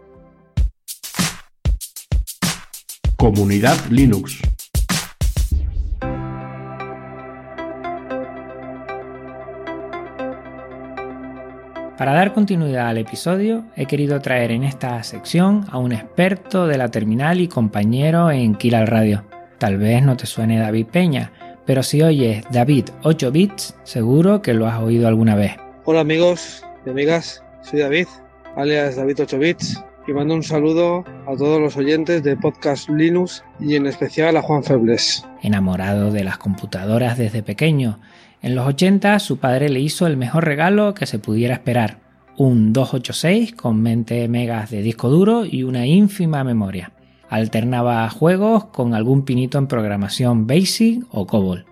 Comunidad 3.16 3.78
Linux. 3.88 4.42
Para 11.98 12.12
dar 12.12 12.32
continuidad 12.32 12.86
al 12.86 12.98
episodio, 12.98 13.64
he 13.74 13.86
querido 13.86 14.20
traer 14.20 14.52
en 14.52 14.62
esta 14.62 15.02
sección 15.02 15.64
a 15.68 15.78
un 15.78 15.90
experto 15.90 16.68
de 16.68 16.78
la 16.78 16.92
terminal 16.92 17.40
y 17.40 17.48
compañero 17.48 18.30
en 18.30 18.54
Kilal 18.54 18.86
Radio. 18.86 19.24
Tal 19.58 19.78
vez 19.78 20.00
no 20.04 20.16
te 20.16 20.26
suene 20.26 20.60
David 20.60 20.86
Peña, 20.92 21.32
pero 21.66 21.82
si 21.82 22.00
oyes 22.00 22.44
David 22.52 22.90
8 23.02 23.32
bits, 23.32 23.74
seguro 23.82 24.42
que 24.42 24.54
lo 24.54 24.68
has 24.68 24.80
oído 24.80 25.08
alguna 25.08 25.34
vez. 25.34 25.56
Hola 25.86 25.98
amigos 25.98 26.64
y 26.86 26.90
amigas, 26.90 27.42
soy 27.62 27.80
David, 27.80 28.06
alias 28.54 28.94
David 28.94 29.18
8 29.22 29.36
bits, 29.36 29.82
y 30.06 30.12
mando 30.12 30.34
un 30.34 30.44
saludo 30.44 31.04
a 31.26 31.36
todos 31.36 31.60
los 31.60 31.76
oyentes 31.76 32.22
de 32.22 32.36
Podcast 32.36 32.88
Linux 32.88 33.42
y 33.58 33.74
en 33.74 33.86
especial 33.86 34.36
a 34.36 34.42
Juan 34.42 34.62
Febles. 34.62 35.26
Enamorado 35.42 36.12
de 36.12 36.22
las 36.22 36.38
computadoras 36.38 37.18
desde 37.18 37.42
pequeño, 37.42 37.98
en 38.40 38.54
los 38.54 38.66
80 38.66 39.18
su 39.18 39.38
padre 39.38 39.68
le 39.68 39.80
hizo 39.80 40.06
el 40.06 40.16
mejor 40.16 40.44
regalo 40.44 40.94
que 40.94 41.06
se 41.06 41.18
pudiera 41.18 41.54
esperar, 41.54 41.98
un 42.36 42.72
286 42.72 43.54
con 43.54 43.82
20 43.82 44.28
megas 44.28 44.70
de 44.70 44.80
disco 44.82 45.08
duro 45.08 45.44
y 45.44 45.64
una 45.64 45.86
ínfima 45.86 46.44
memoria. 46.44 46.92
Alternaba 47.28 48.08
juegos 48.10 48.66
con 48.66 48.94
algún 48.94 49.24
pinito 49.24 49.58
en 49.58 49.66
programación 49.66 50.46
BASIC 50.46 51.04
o 51.10 51.26
COBOL. 51.26 51.66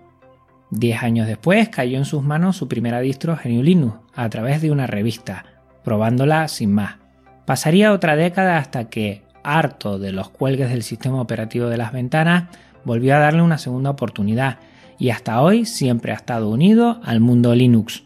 Diez 0.69 1.01
años 1.01 1.27
después 1.27 1.69
cayó 1.69 1.97
en 1.97 2.05
sus 2.05 2.21
manos 2.21 2.57
su 2.57 2.67
primera 2.67 2.99
distro 2.99 3.37
GNU 3.41 3.63
Linux 3.63 3.95
a 4.13 4.29
través 4.29 4.61
de 4.61 4.69
una 4.69 4.85
revista, 4.87 5.45
probándola 5.85 6.49
sin 6.49 6.73
más. 6.73 6.97
Pasaría 7.45 7.93
otra 7.93 8.17
década 8.17 8.57
hasta 8.57 8.89
que, 8.89 9.23
harto 9.43 9.99
de 9.99 10.11
los 10.11 10.29
cuelgues 10.29 10.69
del 10.69 10.83
sistema 10.83 11.21
operativo 11.21 11.69
de 11.69 11.77
las 11.77 11.93
ventanas, 11.93 12.49
volvió 12.83 13.15
a 13.15 13.19
darle 13.19 13.41
una 13.41 13.57
segunda 13.57 13.89
oportunidad 13.89 14.57
y 14.99 15.09
hasta 15.09 15.41
hoy 15.41 15.65
siempre 15.65 16.11
ha 16.11 16.15
estado 16.15 16.49
unido 16.49 16.99
al 17.03 17.19
mundo 17.19 17.55
Linux. 17.55 18.03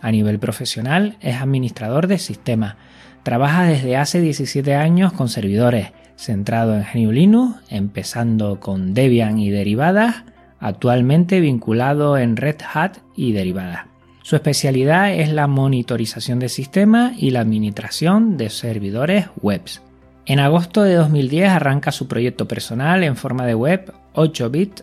A 0.00 0.10
nivel 0.10 0.38
profesional 0.38 1.16
es 1.20 1.36
administrador 1.36 2.06
de 2.06 2.18
sistemas. 2.18 2.76
Trabaja 3.22 3.64
desde 3.64 3.96
hace 3.96 4.20
17 4.20 4.74
años 4.74 5.12
con 5.12 5.28
servidores, 5.28 5.92
centrado 6.16 6.76
en 6.76 6.84
GNU 6.92 7.12
Linux, 7.12 7.56
empezando 7.70 8.60
con 8.60 8.94
Debian 8.94 9.38
y 9.38 9.50
derivadas, 9.50 10.24
actualmente 10.60 11.40
vinculado 11.40 12.18
en 12.18 12.36
Red 12.36 12.56
Hat 12.72 12.98
y 13.14 13.32
derivadas. 13.32 13.86
Su 14.22 14.36
especialidad 14.36 15.12
es 15.12 15.30
la 15.30 15.46
monitorización 15.46 16.38
de 16.40 16.48
sistemas 16.48 17.14
y 17.16 17.30
la 17.30 17.40
administración 17.40 18.36
de 18.36 18.50
servidores 18.50 19.26
webs. 19.40 19.82
En 20.24 20.40
agosto 20.40 20.82
de 20.82 20.94
2010 20.94 21.50
arranca 21.50 21.92
su 21.92 22.08
proyecto 22.08 22.48
personal 22.48 23.04
en 23.04 23.14
forma 23.14 23.46
de 23.46 23.54
web 23.54 23.92
8bit 24.16 24.82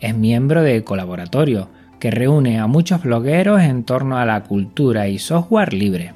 Es 0.00 0.16
miembro 0.16 0.62
de 0.62 0.84
Colaboratorio, 0.84 1.68
que 1.98 2.10
reúne 2.10 2.58
a 2.58 2.66
muchos 2.66 3.02
blogueros 3.02 3.60
en 3.60 3.84
torno 3.84 4.16
a 4.16 4.24
la 4.24 4.42
cultura 4.44 5.06
y 5.08 5.18
software 5.18 5.74
libre. 5.74 6.14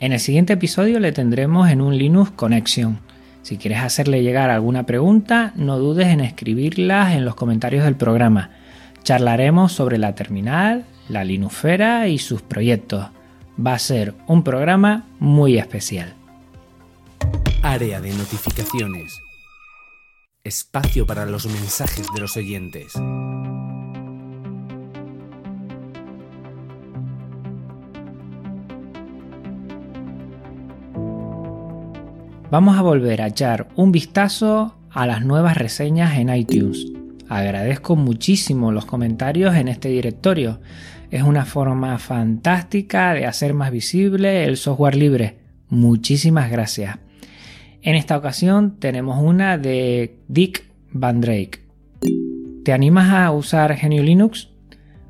En 0.00 0.12
el 0.12 0.18
siguiente 0.18 0.54
episodio 0.54 0.98
le 0.98 1.12
tendremos 1.12 1.70
en 1.70 1.80
un 1.80 1.96
Linux 1.96 2.32
Connection. 2.32 2.98
Si 3.42 3.56
quieres 3.56 3.82
hacerle 3.82 4.24
llegar 4.24 4.50
alguna 4.50 4.84
pregunta, 4.84 5.52
no 5.54 5.78
dudes 5.78 6.08
en 6.08 6.20
escribirlas 6.20 7.14
en 7.14 7.24
los 7.24 7.36
comentarios 7.36 7.84
del 7.84 7.94
programa. 7.94 8.50
Charlaremos 9.04 9.72
sobre 9.72 9.96
la 9.98 10.16
terminal, 10.16 10.84
la 11.08 11.22
Linuxfera 11.22 12.08
y 12.08 12.18
sus 12.18 12.42
proyectos. 12.42 13.06
Va 13.64 13.74
a 13.74 13.78
ser 13.78 14.14
un 14.26 14.42
programa 14.42 15.04
muy 15.20 15.56
especial. 15.56 16.14
Área 17.62 18.00
de 18.00 18.10
notificaciones. 18.12 19.22
Espacio 20.44 21.06
para 21.06 21.24
los 21.24 21.46
mensajes 21.46 22.08
de 22.12 22.20
los 22.20 22.36
oyentes. 22.36 22.94
Vamos 32.50 32.76
a 32.76 32.82
volver 32.82 33.22
a 33.22 33.28
echar 33.28 33.68
un 33.76 33.92
vistazo 33.92 34.76
a 34.90 35.06
las 35.06 35.24
nuevas 35.24 35.56
reseñas 35.56 36.18
en 36.18 36.34
iTunes. 36.34 36.86
Agradezco 37.28 37.94
muchísimo 37.94 38.72
los 38.72 38.84
comentarios 38.84 39.54
en 39.54 39.68
este 39.68 39.90
directorio. 39.90 40.60
Es 41.12 41.22
una 41.22 41.44
forma 41.44 41.98
fantástica 41.98 43.14
de 43.14 43.26
hacer 43.26 43.54
más 43.54 43.70
visible 43.70 44.44
el 44.44 44.56
software 44.56 44.96
libre. 44.96 45.38
Muchísimas 45.68 46.50
gracias. 46.50 46.98
En 47.84 47.96
esta 47.96 48.16
ocasión 48.16 48.76
tenemos 48.78 49.20
una 49.20 49.58
de 49.58 50.14
Dick 50.28 50.66
Van 50.92 51.20
Drake. 51.20 51.64
¿Te 52.64 52.72
animas 52.72 53.12
a 53.12 53.32
usar 53.32 53.76
GNU 53.76 54.04
Linux? 54.04 54.50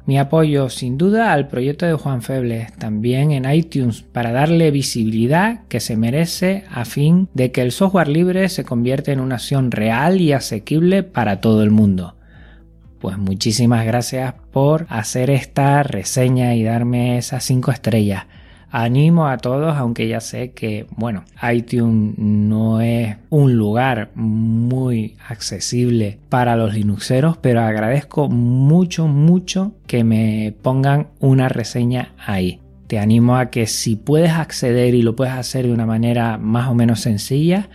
Mi 0.07 0.19
apoyo 0.19 0.71
sin 0.71 0.97
duda 0.97 1.35
al 1.35 1.49
proyecto 1.49 1.85
de 1.85 1.93
Juan 1.93 2.23
Febles, 2.23 2.73
también 2.73 3.31
en 3.31 3.45
iTunes, 3.53 4.01
para 4.01 4.33
darle 4.33 4.71
visibilidad 4.71 5.61
que 5.69 5.81
se 5.81 5.99
merece 5.99 6.65
a 6.71 6.87
fin 6.87 7.29
de 7.35 7.53
que 7.53 7.61
el 7.61 7.73
software 7.73 8.09
libre 8.09 8.49
se 8.49 8.65
convierta 8.65 9.13
en 9.13 9.21
una 9.21 9.35
acción 9.35 9.71
real 9.71 10.23
y 10.23 10.33
asequible 10.33 11.03
para 11.03 11.43
todo 11.43 11.63
el 11.63 11.71
mundo. 11.71 12.17
Pues 13.01 13.19
muchísimas 13.19 13.85
gracias 13.85 14.33
por 14.51 14.87
hacer 14.89 15.29
esta 15.29 15.83
reseña 15.83 16.55
y 16.55 16.63
darme 16.63 17.19
esas 17.19 17.45
5 17.45 17.71
estrellas. 17.71 18.25
Animo 18.75 19.29
a 19.29 19.37
todos, 19.37 19.77
aunque 19.77 20.09
ya 20.09 20.21
sé 20.21 20.53
que, 20.53 20.87
bueno, 20.97 21.25
iTunes 21.53 22.17
no 22.17 22.81
es 22.81 23.19
un 23.29 23.55
lugar 23.55 24.13
muy 24.15 25.15
accesible 25.29 26.19
para 26.31 26.57
los 26.57 26.73
Linuxeros, 26.73 27.37
pero 27.37 27.61
agradezco 27.61 28.31
mucho, 28.31 29.09
mucho 29.09 29.73
que 29.87 30.05
me 30.05 30.55
pongan 30.63 31.09
una 31.21 31.51
reseña 31.51 32.15
ahí. 32.25 32.61
Te 32.87 32.99
animo 32.99 33.37
a 33.37 33.51
que 33.51 33.67
si 33.67 33.95
puedes 33.95 34.33
acceder 34.33 34.95
y 34.95 35.03
lo 35.03 35.17
puedes 35.17 35.35
hacer 35.35 35.67
de 35.67 35.73
una 35.75 35.85
manera 35.85 36.39
más 36.39 36.69
o 36.69 36.75
menos 36.75 37.01
sencilla, 37.01 37.69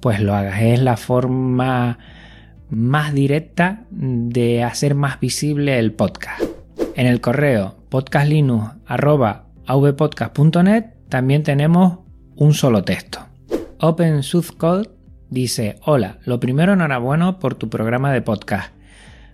pues 0.00 0.20
lo 0.20 0.34
hagas. 0.34 0.60
Es 0.60 0.78
la 0.78 0.98
forma 0.98 1.98
más 2.68 3.14
directa 3.14 3.84
de 3.90 4.62
hacer 4.62 4.94
más 4.94 5.20
visible 5.20 5.78
el 5.78 5.92
podcast. 5.92 6.42
En 6.96 7.06
el 7.06 7.22
correo 7.22 7.76
podcastlinux.com 7.88 9.43
avpodcast.net 9.66 10.84
también 11.08 11.42
tenemos 11.42 11.98
un 12.36 12.54
solo 12.54 12.82
texto. 12.82 13.20
Open 13.80 14.20
Code 14.56 14.90
dice, 15.30 15.76
hola, 15.84 16.18
lo 16.24 16.40
primero 16.40 16.72
enhorabuena 16.72 17.38
por 17.38 17.54
tu 17.54 17.68
programa 17.68 18.12
de 18.12 18.22
podcast. 18.22 18.72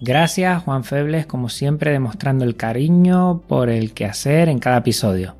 gracias 0.00 0.62
Juan 0.62 0.84
Febles 0.84 1.26
como 1.26 1.48
siempre 1.48 1.90
demostrando 1.90 2.44
el 2.44 2.54
cariño 2.54 3.42
por 3.48 3.68
el 3.68 3.92
que 3.94 4.06
hacer 4.06 4.48
en 4.48 4.60
cada 4.60 4.78
episodio. 4.78 5.34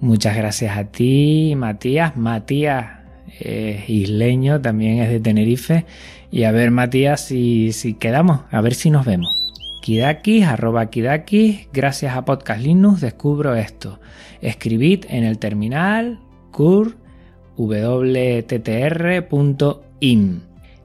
Muchas 0.00 0.36
gracias 0.36 0.78
a 0.78 0.84
ti, 0.84 1.52
Matías. 1.54 2.16
Matías 2.16 3.03
es 3.40 3.88
isleño, 3.88 4.60
también 4.60 5.00
es 5.00 5.10
de 5.10 5.20
Tenerife 5.20 5.84
y 6.30 6.44
a 6.44 6.50
ver, 6.50 6.70
Matías, 6.72 7.20
si, 7.20 7.72
si 7.72 7.94
quedamos, 7.94 8.40
a 8.50 8.60
ver 8.60 8.74
si 8.74 8.90
nos 8.90 9.06
vemos. 9.06 9.32
Kidakis, 9.82 10.44
arroba 10.46 10.86
Kidakis, 10.86 11.68
gracias 11.72 12.16
a 12.16 12.24
Podcast 12.24 12.60
Linux 12.60 13.00
descubro 13.00 13.54
esto. 13.54 14.00
Escribid 14.40 15.04
en 15.08 15.22
el 15.24 15.38
terminal 15.38 16.18
cur 16.50 16.96
wttr.in. 17.56 18.52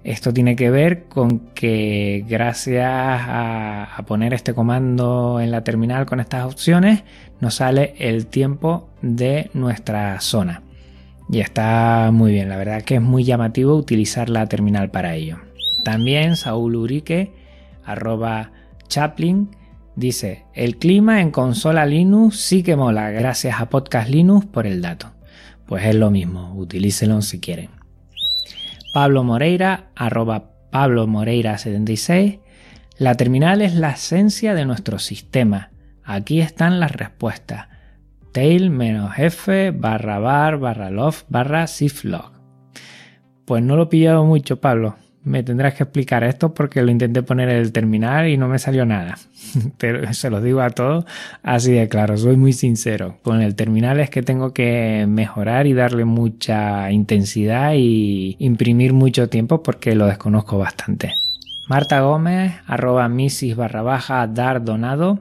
Esto 0.03 0.33
tiene 0.33 0.55
que 0.55 0.69
ver 0.69 1.05
con 1.05 1.39
que 1.55 2.23
gracias 2.27 2.87
a, 2.87 4.03
poner 4.05 4.33
este 4.33 4.53
comando 4.53 5.39
en 5.41 5.49
la 5.49 5.63
terminal 5.63 6.05
con 6.05 6.19
estas 6.19 6.45
opciones 6.45 7.03
nos 7.41 7.55
sale 7.55 7.95
el 7.99 8.27
tiempo 8.27 8.89
de 9.01 9.49
nuestra 9.53 10.21
zona. 10.21 10.61
Y 11.31 11.41
está 11.41 12.09
muy 12.11 12.31
bien, 12.31 12.49
la 12.49 12.57
verdad 12.57 12.81
que 12.81 12.95
es 12.95 13.01
muy 13.01 13.23
llamativo 13.23 13.75
utilizar 13.75 14.29
la 14.29 14.47
terminal 14.47 14.89
para 14.89 15.13
ello. 15.13 15.37
También 15.83 16.35
Saúl 16.35 16.75
Urique, 16.75 17.31
arroba 17.85 18.51
Chaplin, 18.87 19.55
dice, 19.95 20.45
el 20.55 20.77
clima 20.77 21.21
en 21.21 21.29
consola 21.29 21.85
Linux 21.85 22.37
sí 22.37 22.63
que 22.63 22.75
mola, 22.75 23.11
gracias 23.11 23.61
a 23.61 23.69
Podcast 23.69 24.09
Linux 24.09 24.47
por 24.47 24.65
el 24.65 24.81
dato. 24.81 25.11
Pues 25.67 25.85
es 25.85 25.93
lo 25.93 26.09
mismo, 26.09 26.55
utilícelo 26.55 27.21
si 27.21 27.39
quieren. 27.39 27.69
Pablo 28.91 29.23
Moreira, 29.23 29.91
arroba 29.95 30.49
Pablo 30.71 31.05
Moreira 31.05 31.59
76, 31.59 32.39
la 32.97 33.13
terminal 33.13 33.61
es 33.61 33.75
la 33.75 33.91
esencia 33.91 34.55
de 34.55 34.65
nuestro 34.65 34.97
sistema. 34.97 35.69
Aquí 36.03 36.41
están 36.41 36.79
las 36.79 36.91
respuestas 36.91 37.67
tail-f 38.31 39.71
barra 39.71 40.19
bar 40.19 40.57
barra 40.57 40.89
love 40.89 41.23
barra 41.29 41.67
siflog. 41.67 42.31
Pues 43.45 43.63
no 43.63 43.75
lo 43.75 43.83
he 43.83 43.87
pillado 43.87 44.25
mucho, 44.25 44.61
Pablo. 44.61 44.95
Me 45.23 45.43
tendrás 45.43 45.73
que 45.73 45.83
explicar 45.83 46.23
esto 46.23 46.53
porque 46.53 46.81
lo 46.81 46.91
intenté 46.91 47.23
poner 47.23 47.49
en 47.49 47.57
el 47.57 47.71
terminal 47.71 48.27
y 48.29 48.37
no 48.37 48.47
me 48.47 48.59
salió 48.59 48.85
nada. 48.85 49.17
Pero 49.77 50.13
se 50.13 50.29
los 50.29 50.43
digo 50.43 50.61
a 50.61 50.69
todos 50.69 51.05
así 51.43 51.71
de 51.71 51.89
claro, 51.89 52.15
soy 52.17 52.37
muy 52.37 52.53
sincero. 52.53 53.17
Con 53.21 53.41
el 53.41 53.55
terminal 53.55 53.99
es 53.99 54.09
que 54.09 54.21
tengo 54.21 54.53
que 54.53 55.05
mejorar 55.07 55.67
y 55.67 55.73
darle 55.73 56.05
mucha 56.05 56.91
intensidad 56.91 57.73
y 57.75 58.37
imprimir 58.39 58.93
mucho 58.93 59.29
tiempo 59.29 59.61
porque 59.63 59.95
lo 59.95 60.05
desconozco 60.05 60.57
bastante. 60.57 61.13
Marta 61.67 62.01
Gómez, 62.01 62.53
arroba 62.65 63.07
misis 63.09 63.55
barra 63.55 63.81
baja 63.81 64.25
dar 64.25 64.63
donado. 64.63 65.19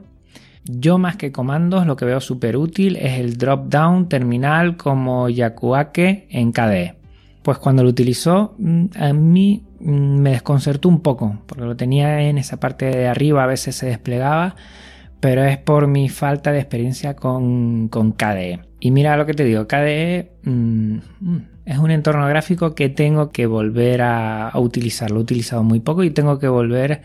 Yo 0.71 0.99
más 0.99 1.15
que 1.15 1.31
comandos 1.31 1.87
lo 1.87 1.95
que 1.95 2.05
veo 2.05 2.21
súper 2.21 2.55
útil 2.55 2.95
es 2.97 3.19
el 3.19 3.37
drop 3.37 3.69
down 3.69 4.07
terminal 4.07 4.77
como 4.77 5.27
Yakuake 5.27 6.27
en 6.29 6.51
KDE. 6.51 6.93
Pues 7.41 7.57
cuando 7.57 7.83
lo 7.83 7.89
utilizó 7.89 8.53
mm, 8.59 8.85
a 8.99 9.13
mí 9.13 9.63
mm, 9.79 10.19
me 10.19 10.31
desconcertó 10.31 10.87
un 10.87 11.01
poco 11.01 11.39
porque 11.47 11.63
lo 11.63 11.75
tenía 11.75 12.21
en 12.21 12.37
esa 12.37 12.59
parte 12.59 12.85
de 12.85 13.07
arriba 13.07 13.43
a 13.43 13.47
veces 13.47 13.75
se 13.75 13.87
desplegaba 13.87 14.55
pero 15.19 15.43
es 15.43 15.57
por 15.57 15.87
mi 15.87 16.07
falta 16.07 16.51
de 16.51 16.59
experiencia 16.59 17.15
con, 17.15 17.89
con 17.89 18.11
KDE. 18.11 18.59
Y 18.79 18.91
mira 18.91 19.17
lo 19.17 19.25
que 19.25 19.33
te 19.33 19.43
digo, 19.43 19.67
KDE 19.67 20.31
mm, 20.43 20.97
es 21.65 21.77
un 21.79 21.89
entorno 21.91 22.27
gráfico 22.27 22.75
que 22.75 22.89
tengo 22.89 23.31
que 23.31 23.47
volver 23.47 24.03
a, 24.03 24.49
a 24.49 24.59
utilizar. 24.59 25.09
Lo 25.09 25.17
he 25.17 25.23
utilizado 25.23 25.63
muy 25.63 25.79
poco 25.79 26.03
y 26.03 26.11
tengo 26.11 26.37
que 26.37 26.47
volver 26.47 27.01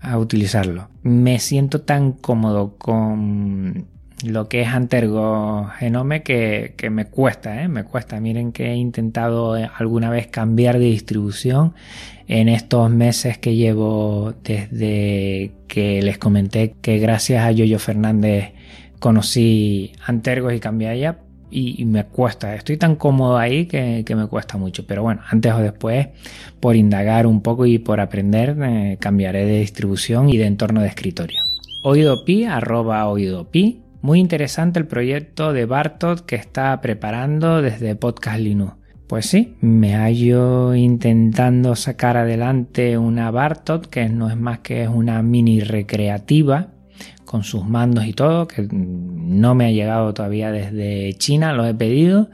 a 0.00 0.18
utilizarlo. 0.18 0.88
Me 1.02 1.38
siento 1.38 1.82
tan 1.82 2.12
cómodo 2.12 2.76
con 2.78 3.86
lo 4.24 4.48
que 4.48 4.62
es 4.62 4.68
Antergo 4.68 5.68
Genome 5.78 6.22
que, 6.22 6.74
me 6.90 7.06
cuesta, 7.06 7.62
¿eh? 7.62 7.68
me 7.68 7.84
cuesta. 7.84 8.20
Miren 8.20 8.52
que 8.52 8.72
he 8.72 8.76
intentado 8.76 9.56
eh, 9.56 9.70
alguna 9.76 10.10
vez 10.10 10.26
cambiar 10.26 10.78
de 10.78 10.86
distribución 10.86 11.74
en 12.26 12.48
estos 12.48 12.90
meses 12.90 13.38
que 13.38 13.56
llevo 13.56 14.34
desde 14.44 15.52
que 15.68 16.02
les 16.02 16.18
comenté 16.18 16.74
que 16.80 16.98
gracias 16.98 17.44
a 17.44 17.50
Yoyo 17.50 17.78
Fernández 17.78 18.52
conocí 18.98 19.92
Antergos 20.06 20.52
y 20.54 20.60
cambié 20.60 20.88
allá 20.88 21.18
y, 21.50 21.84
me 21.84 22.04
cuesta, 22.04 22.54
estoy 22.54 22.76
tan 22.76 22.96
cómodo 22.96 23.36
ahí 23.36 23.66
que, 23.66 24.04
me 24.14 24.26
cuesta 24.26 24.56
mucho, 24.56 24.86
pero 24.86 25.02
bueno, 25.02 25.22
antes 25.28 25.52
o 25.52 25.58
después, 25.58 26.08
por 26.60 26.76
indagar 26.76 27.26
un 27.26 27.40
poco 27.40 27.66
y 27.66 27.78
por 27.78 28.00
aprender, 28.00 28.56
eh, 28.62 28.96
cambiaré 29.00 29.44
de 29.46 29.60
distribución 29.60 30.28
y 30.28 30.36
de 30.36 30.46
entorno 30.46 30.80
de 30.80 30.88
escritorio. 30.88 31.40
Oídopi, 31.82 32.44
arroba 32.44 33.08
oídopi, 33.08 33.82
muy 34.02 34.20
interesante 34.20 34.78
el 34.78 34.86
proyecto 34.86 35.52
de 35.52 35.66
Bartot 35.66 36.24
que 36.24 36.36
está 36.36 36.80
preparando 36.80 37.62
desde 37.62 37.96
Podcast 37.96 38.38
Linux. 38.40 38.74
Pues 39.06 39.26
sí, 39.26 39.56
me 39.60 39.94
hallo 39.96 40.74
intentando 40.74 41.74
sacar 41.74 42.16
adelante 42.16 42.96
una 42.96 43.30
Bartot 43.30 43.86
que 43.86 44.08
no 44.08 44.30
es 44.30 44.36
más 44.36 44.60
que 44.60 44.86
una 44.86 45.20
mini 45.22 45.60
recreativa 45.60 46.68
con 47.24 47.44
sus 47.44 47.64
mandos 47.64 48.06
y 48.06 48.12
todo, 48.12 48.48
que 48.48 48.66
no 48.70 49.54
me 49.54 49.66
ha 49.66 49.70
llegado 49.70 50.12
todavía 50.14 50.50
desde 50.50 51.12
China, 51.14 51.52
lo 51.52 51.66
he 51.66 51.74
pedido. 51.74 52.30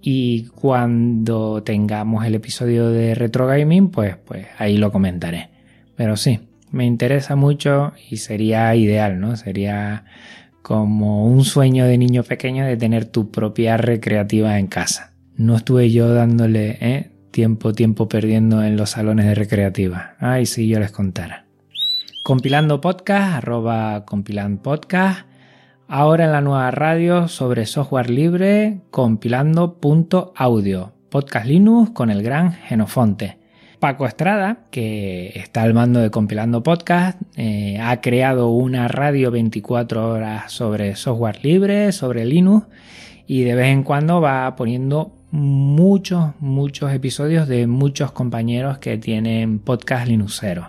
Y 0.00 0.44
cuando 0.54 1.62
tengamos 1.64 2.24
el 2.24 2.34
episodio 2.36 2.88
de 2.90 3.14
Retro 3.14 3.46
Gaming, 3.46 3.90
pues, 3.90 4.16
pues 4.16 4.46
ahí 4.58 4.78
lo 4.78 4.92
comentaré. 4.92 5.50
Pero 5.96 6.16
sí, 6.16 6.40
me 6.70 6.86
interesa 6.86 7.34
mucho 7.34 7.92
y 8.08 8.18
sería 8.18 8.74
ideal, 8.74 9.18
¿no? 9.18 9.36
Sería 9.36 10.04
como 10.62 11.26
un 11.26 11.44
sueño 11.44 11.86
de 11.86 11.98
niño 11.98 12.22
pequeño 12.22 12.64
de 12.64 12.76
tener 12.76 13.06
tu 13.06 13.30
propia 13.30 13.76
recreativa 13.76 14.58
en 14.58 14.66
casa. 14.66 15.14
No 15.36 15.56
estuve 15.56 15.90
yo 15.90 16.12
dándole 16.12 16.78
¿eh? 16.80 17.10
tiempo, 17.30 17.72
tiempo 17.72 18.08
perdiendo 18.08 18.62
en 18.62 18.76
los 18.76 18.90
salones 18.90 19.26
de 19.26 19.34
recreativa. 19.34 20.14
Ay, 20.18 20.46
sí, 20.46 20.68
yo 20.68 20.78
les 20.78 20.90
contara. 20.90 21.47
Compilando 22.28 22.82
podcast, 22.82 23.36
arroba 23.36 24.04
compilando 24.04 24.60
podcast. 24.60 25.26
Ahora 25.88 26.26
en 26.26 26.32
la 26.32 26.42
nueva 26.42 26.70
radio 26.70 27.26
sobre 27.26 27.64
software 27.64 28.10
libre, 28.10 28.82
compilando.audio. 28.90 30.92
Podcast 31.08 31.46
Linux 31.46 31.92
con 31.92 32.10
el 32.10 32.22
gran 32.22 32.52
Genofonte. 32.52 33.38
Paco 33.80 34.04
Estrada, 34.04 34.66
que 34.70 35.32
está 35.36 35.62
al 35.62 35.72
mando 35.72 36.00
de 36.00 36.10
Compilando 36.10 36.62
Podcast, 36.62 37.18
eh, 37.36 37.78
ha 37.80 37.98
creado 38.02 38.50
una 38.50 38.88
radio 38.88 39.30
24 39.30 40.10
horas 40.10 40.52
sobre 40.52 40.96
software 40.96 41.42
libre, 41.42 41.92
sobre 41.92 42.26
Linux, 42.26 42.66
y 43.26 43.44
de 43.44 43.54
vez 43.54 43.68
en 43.68 43.84
cuando 43.84 44.20
va 44.20 44.54
poniendo 44.54 45.14
muchos, 45.30 46.34
muchos 46.40 46.92
episodios 46.92 47.48
de 47.48 47.66
muchos 47.66 48.12
compañeros 48.12 48.76
que 48.76 48.98
tienen 48.98 49.60
podcast 49.60 50.06
linuxeros. 50.06 50.66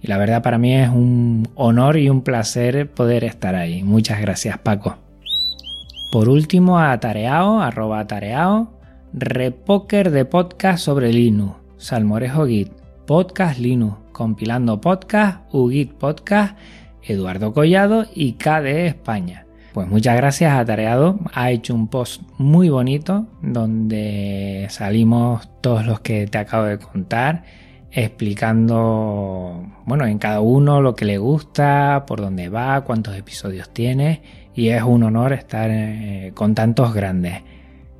Y 0.00 0.06
la 0.06 0.18
verdad 0.18 0.42
para 0.42 0.58
mí 0.58 0.74
es 0.74 0.88
un 0.88 1.48
honor 1.54 1.96
y 1.96 2.08
un 2.08 2.22
placer 2.22 2.90
poder 2.90 3.24
estar 3.24 3.54
ahí. 3.54 3.82
Muchas 3.82 4.20
gracias 4.20 4.58
Paco. 4.58 4.96
Por 6.12 6.28
último 6.28 6.78
a 6.78 6.98
Tareao, 7.00 7.60
arroba 7.60 8.06
Tareao, 8.06 8.78
repoker 9.12 10.10
de 10.10 10.24
podcast 10.24 10.84
sobre 10.84 11.12
Linux 11.12 11.56
Salmorejo 11.78 12.46
Git, 12.46 12.72
Podcast 13.06 13.60
Linux, 13.60 13.98
Compilando 14.12 14.80
Podcast, 14.80 15.42
UGIT 15.52 15.92
Podcast, 15.92 16.58
Eduardo 17.04 17.52
Collado 17.52 18.04
y 18.14 18.32
KDE 18.32 18.88
España. 18.88 19.46
Pues 19.72 19.86
muchas 19.86 20.16
gracias 20.16 20.52
a 20.52 20.64
Tareado, 20.64 21.20
ha 21.32 21.52
hecho 21.52 21.72
un 21.74 21.86
post 21.86 22.22
muy 22.36 22.68
bonito 22.68 23.28
donde 23.42 24.66
salimos 24.70 25.48
todos 25.60 25.86
los 25.86 26.00
que 26.00 26.26
te 26.26 26.38
acabo 26.38 26.64
de 26.64 26.78
contar 26.78 27.44
explicando, 27.90 29.66
bueno, 29.86 30.06
en 30.06 30.18
cada 30.18 30.40
uno 30.40 30.80
lo 30.80 30.94
que 30.94 31.04
le 31.04 31.18
gusta, 31.18 32.04
por 32.06 32.20
dónde 32.20 32.48
va, 32.48 32.84
cuántos 32.84 33.16
episodios 33.16 33.70
tiene 33.70 34.22
y 34.54 34.68
es 34.70 34.82
un 34.82 35.04
honor 35.04 35.32
estar 35.32 35.70
eh, 35.70 36.32
con 36.34 36.54
tantos 36.54 36.92
grandes. 36.92 37.42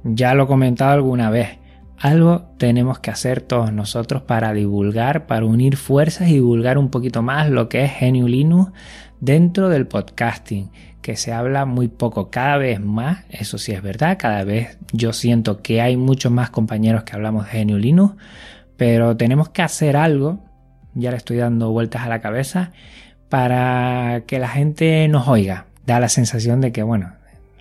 Ya 0.05 0.35
lo 0.35 0.45
he 0.45 0.47
comentado 0.47 0.93
alguna 0.93 1.31
vez, 1.31 1.59
algo 1.97 2.43
tenemos 2.59 2.99
que 3.01 3.11
hacer 3.11 3.41
todos 3.41 3.73
nosotros 3.73 4.23
para 4.23 4.53
divulgar, 4.53 5.27
para 5.27 5.45
unir 5.45 5.77
fuerzas 5.77 6.29
y 6.29 6.35
divulgar 6.35 6.79
un 6.79 6.91
poquito 6.91 7.23
más 7.23 7.51
lo 7.51 7.69
que 7.69 7.85
es 7.85 7.93
Genio 7.93 8.29
Linux 8.29 8.73
dentro 9.21 9.69
del 9.69 9.87
podcasting, 9.87 10.71
que 11.03 11.17
se 11.17 11.33
habla 11.33 11.65
muy 11.65 11.89
poco, 11.89 12.31
cada 12.31 12.57
vez 12.57 12.81
más, 12.81 13.25
eso 13.31 13.59
sí 13.59 13.73
es 13.73 13.83
verdad, 13.83 14.17
cada 14.19 14.45
vez 14.45 14.79
yo 14.93 15.13
siento 15.13 15.63
que 15.63 15.81
hay 15.81 15.97
muchos 15.97 16.31
más 16.31 16.51
compañeros 16.51 17.05
que 17.05 17.15
hablamos 17.15 17.47
de 17.47 17.53
Genio 17.53 17.79
Linux, 17.79 18.15
pero 18.79 19.17
tenemos 19.17 19.51
que 19.51 19.61
hacer 19.61 19.97
algo, 19.97 20.39
ya 20.95 21.11
le 21.11 21.19
estoy 21.19 21.37
dando 21.37 21.71
vueltas 21.71 22.03
a 22.03 22.09
la 22.09 22.21
cabeza, 22.21 22.73
para 23.29 24.23
que 24.27 24.39
la 24.39 24.49
gente 24.49 25.07
nos 25.09 25.29
oiga. 25.29 25.67
Da 25.85 26.01
la 26.01 26.09
sensación 26.09 26.61
de 26.61 26.71
que, 26.71 26.83
bueno, 26.83 27.13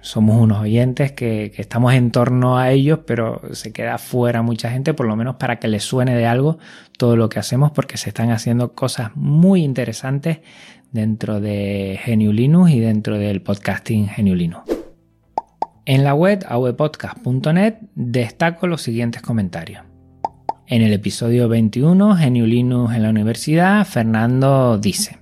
somos 0.02 0.40
unos 0.40 0.60
oyentes 0.60 1.12
que, 1.12 1.52
estamos 1.58 1.96
en 1.96 2.12
torno 2.12 2.58
a 2.58 2.72
ellos, 2.72 3.00
pero 3.06 3.42
se 3.52 3.74
queda 3.74 3.98
fuera 3.98 4.44
mucha 4.44 4.70
gente, 4.70 4.94
por 4.94 5.08
lo 5.08 5.16
menos 5.16 5.38
para 5.38 5.58
que 5.58 5.68
les 5.68 5.84
suene 5.84 6.16
de 6.16 6.28
algo 6.28 6.60
todo 6.98 7.16
lo 7.16 7.30
que 7.30 7.40
hacemos, 7.40 7.72
porque 7.72 7.98
se 7.98 8.10
están 8.10 8.30
haciendo 8.30 8.74
cosas 8.74 9.12
muy 9.16 9.64
interesantes 9.64 10.40
dentro 10.92 11.42
de 11.42 12.00
Geniulinus 12.04 12.70
y 12.70 12.80
dentro 12.80 13.18
del 13.18 13.42
podcasting 13.42 14.08
Geniulinus. 14.08 14.62
En 15.86 16.04
la 16.04 16.14
web 16.14 16.46
awepodcast.net 16.48 17.76
destaco 17.96 18.68
los 18.68 18.84
siguientes 18.84 19.24
comentarios. 19.24 19.87
En 20.70 20.82
el 20.82 20.92
episodio 20.92 21.48
21, 21.48 22.18
Geniulinus 22.18 22.94
en 22.94 23.04
la 23.04 23.10
universidad, 23.10 23.88
Fernando 23.88 24.78
dice, 24.78 25.18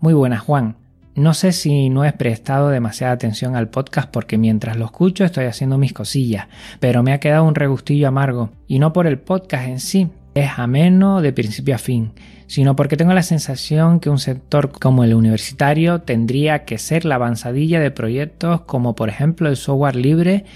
Muy 0.00 0.14
buenas 0.14 0.40
Juan, 0.40 0.78
no 1.14 1.34
sé 1.34 1.52
si 1.52 1.90
no 1.90 2.06
he 2.06 2.12
prestado 2.14 2.70
demasiada 2.70 3.12
atención 3.12 3.56
al 3.56 3.68
podcast 3.68 4.10
porque 4.10 4.38
mientras 4.38 4.78
lo 4.78 4.86
escucho 4.86 5.26
estoy 5.26 5.44
haciendo 5.44 5.76
mis 5.76 5.92
cosillas, 5.92 6.46
pero 6.80 7.02
me 7.02 7.12
ha 7.12 7.20
quedado 7.20 7.44
un 7.44 7.54
regustillo 7.54 8.08
amargo, 8.08 8.52
y 8.66 8.78
no 8.78 8.94
por 8.94 9.06
el 9.06 9.18
podcast 9.18 9.68
en 9.68 9.80
sí, 9.80 10.08
es 10.34 10.58
ameno 10.58 11.20
de 11.20 11.34
principio 11.34 11.74
a 11.74 11.78
fin, 11.78 12.12
sino 12.46 12.74
porque 12.74 12.96
tengo 12.96 13.12
la 13.12 13.22
sensación 13.22 14.00
que 14.00 14.08
un 14.08 14.18
sector 14.18 14.70
como 14.70 15.04
el 15.04 15.12
universitario 15.12 16.00
tendría 16.00 16.64
que 16.64 16.78
ser 16.78 17.04
la 17.04 17.16
avanzadilla 17.16 17.80
de 17.80 17.90
proyectos 17.90 18.62
como 18.62 18.94
por 18.94 19.10
ejemplo 19.10 19.50
el 19.50 19.56
software 19.56 19.96
libre 19.96 20.46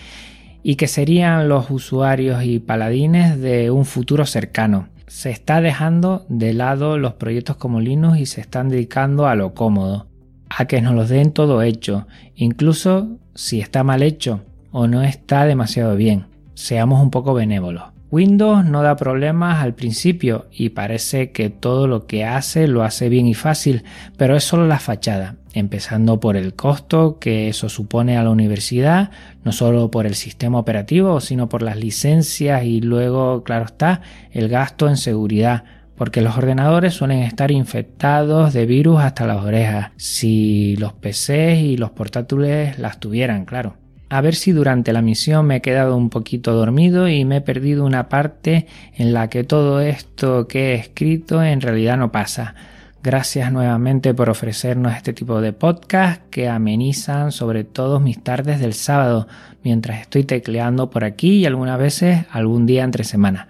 y 0.62 0.76
que 0.76 0.86
serían 0.86 1.48
los 1.48 1.70
usuarios 1.70 2.44
y 2.44 2.58
paladines 2.58 3.40
de 3.40 3.70
un 3.70 3.84
futuro 3.84 4.26
cercano. 4.26 4.88
Se 5.06 5.30
está 5.30 5.60
dejando 5.60 6.24
de 6.28 6.52
lado 6.52 6.98
los 6.98 7.14
proyectos 7.14 7.56
como 7.56 7.80
Linux 7.80 8.18
y 8.18 8.26
se 8.26 8.40
están 8.40 8.68
dedicando 8.68 9.26
a 9.26 9.34
lo 9.34 9.54
cómodo 9.54 10.06
a 10.50 10.66
que 10.66 10.82
nos 10.82 10.94
los 10.94 11.08
den 11.08 11.32
todo 11.32 11.62
hecho, 11.62 12.06
incluso 12.34 13.18
si 13.34 13.60
está 13.60 13.84
mal 13.84 14.02
hecho 14.02 14.42
o 14.72 14.86
no 14.86 15.02
está 15.02 15.46
demasiado 15.46 15.96
bien. 15.96 16.26
Seamos 16.54 17.00
un 17.00 17.10
poco 17.10 17.34
benévolos. 17.34 17.84
Windows 18.10 18.64
no 18.64 18.82
da 18.82 18.96
problemas 18.96 19.62
al 19.62 19.74
principio 19.74 20.46
y 20.50 20.70
parece 20.70 21.30
que 21.30 21.48
todo 21.48 21.86
lo 21.86 22.06
que 22.06 22.24
hace 22.24 22.66
lo 22.66 22.82
hace 22.82 23.08
bien 23.08 23.26
y 23.26 23.34
fácil, 23.34 23.84
pero 24.16 24.36
es 24.36 24.42
solo 24.42 24.66
la 24.66 24.80
fachada, 24.80 25.36
empezando 25.52 26.18
por 26.18 26.36
el 26.36 26.54
costo 26.54 27.20
que 27.20 27.48
eso 27.48 27.68
supone 27.68 28.16
a 28.16 28.24
la 28.24 28.30
universidad, 28.30 29.10
no 29.44 29.52
solo 29.52 29.92
por 29.92 30.06
el 30.06 30.16
sistema 30.16 30.58
operativo, 30.58 31.20
sino 31.20 31.48
por 31.48 31.62
las 31.62 31.76
licencias 31.76 32.64
y 32.64 32.80
luego, 32.80 33.44
claro 33.44 33.66
está, 33.66 34.00
el 34.32 34.48
gasto 34.48 34.88
en 34.88 34.96
seguridad 34.96 35.64
porque 35.94 36.22
los 36.22 36.38
ordenadores 36.38 36.94
suelen 36.94 37.18
estar 37.18 37.50
infectados 37.50 38.54
de 38.54 38.64
virus 38.64 39.02
hasta 39.02 39.26
las 39.26 39.44
orejas, 39.44 39.90
si 39.98 40.74
los 40.78 40.94
PCs 40.94 41.58
y 41.60 41.76
los 41.76 41.90
portátiles 41.90 42.78
las 42.78 42.98
tuvieran, 43.00 43.44
claro. 43.44 43.76
A 44.12 44.20
ver 44.22 44.34
si 44.34 44.50
durante 44.50 44.92
la 44.92 45.02
misión 45.02 45.46
me 45.46 45.56
he 45.56 45.62
quedado 45.62 45.96
un 45.96 46.10
poquito 46.10 46.52
dormido 46.52 47.08
y 47.08 47.24
me 47.24 47.36
he 47.36 47.40
perdido 47.40 47.84
una 47.84 48.08
parte 48.08 48.66
en 48.96 49.14
la 49.14 49.30
que 49.30 49.44
todo 49.44 49.80
esto 49.80 50.48
que 50.48 50.72
he 50.72 50.74
escrito 50.74 51.40
en 51.44 51.60
realidad 51.60 51.96
no 51.96 52.10
pasa. 52.10 52.56
Gracias 53.04 53.52
nuevamente 53.52 54.12
por 54.12 54.28
ofrecernos 54.28 54.96
este 54.96 55.12
tipo 55.12 55.40
de 55.40 55.52
podcast 55.52 56.28
que 56.28 56.48
amenizan 56.48 57.30
sobre 57.30 57.62
todo 57.62 58.00
mis 58.00 58.20
tardes 58.20 58.58
del 58.58 58.74
sábado 58.74 59.28
mientras 59.62 60.00
estoy 60.00 60.24
tecleando 60.24 60.90
por 60.90 61.04
aquí 61.04 61.36
y 61.36 61.46
algunas 61.46 61.78
veces 61.78 62.26
algún 62.32 62.66
día 62.66 62.82
entre 62.82 63.04
semana. 63.04 63.46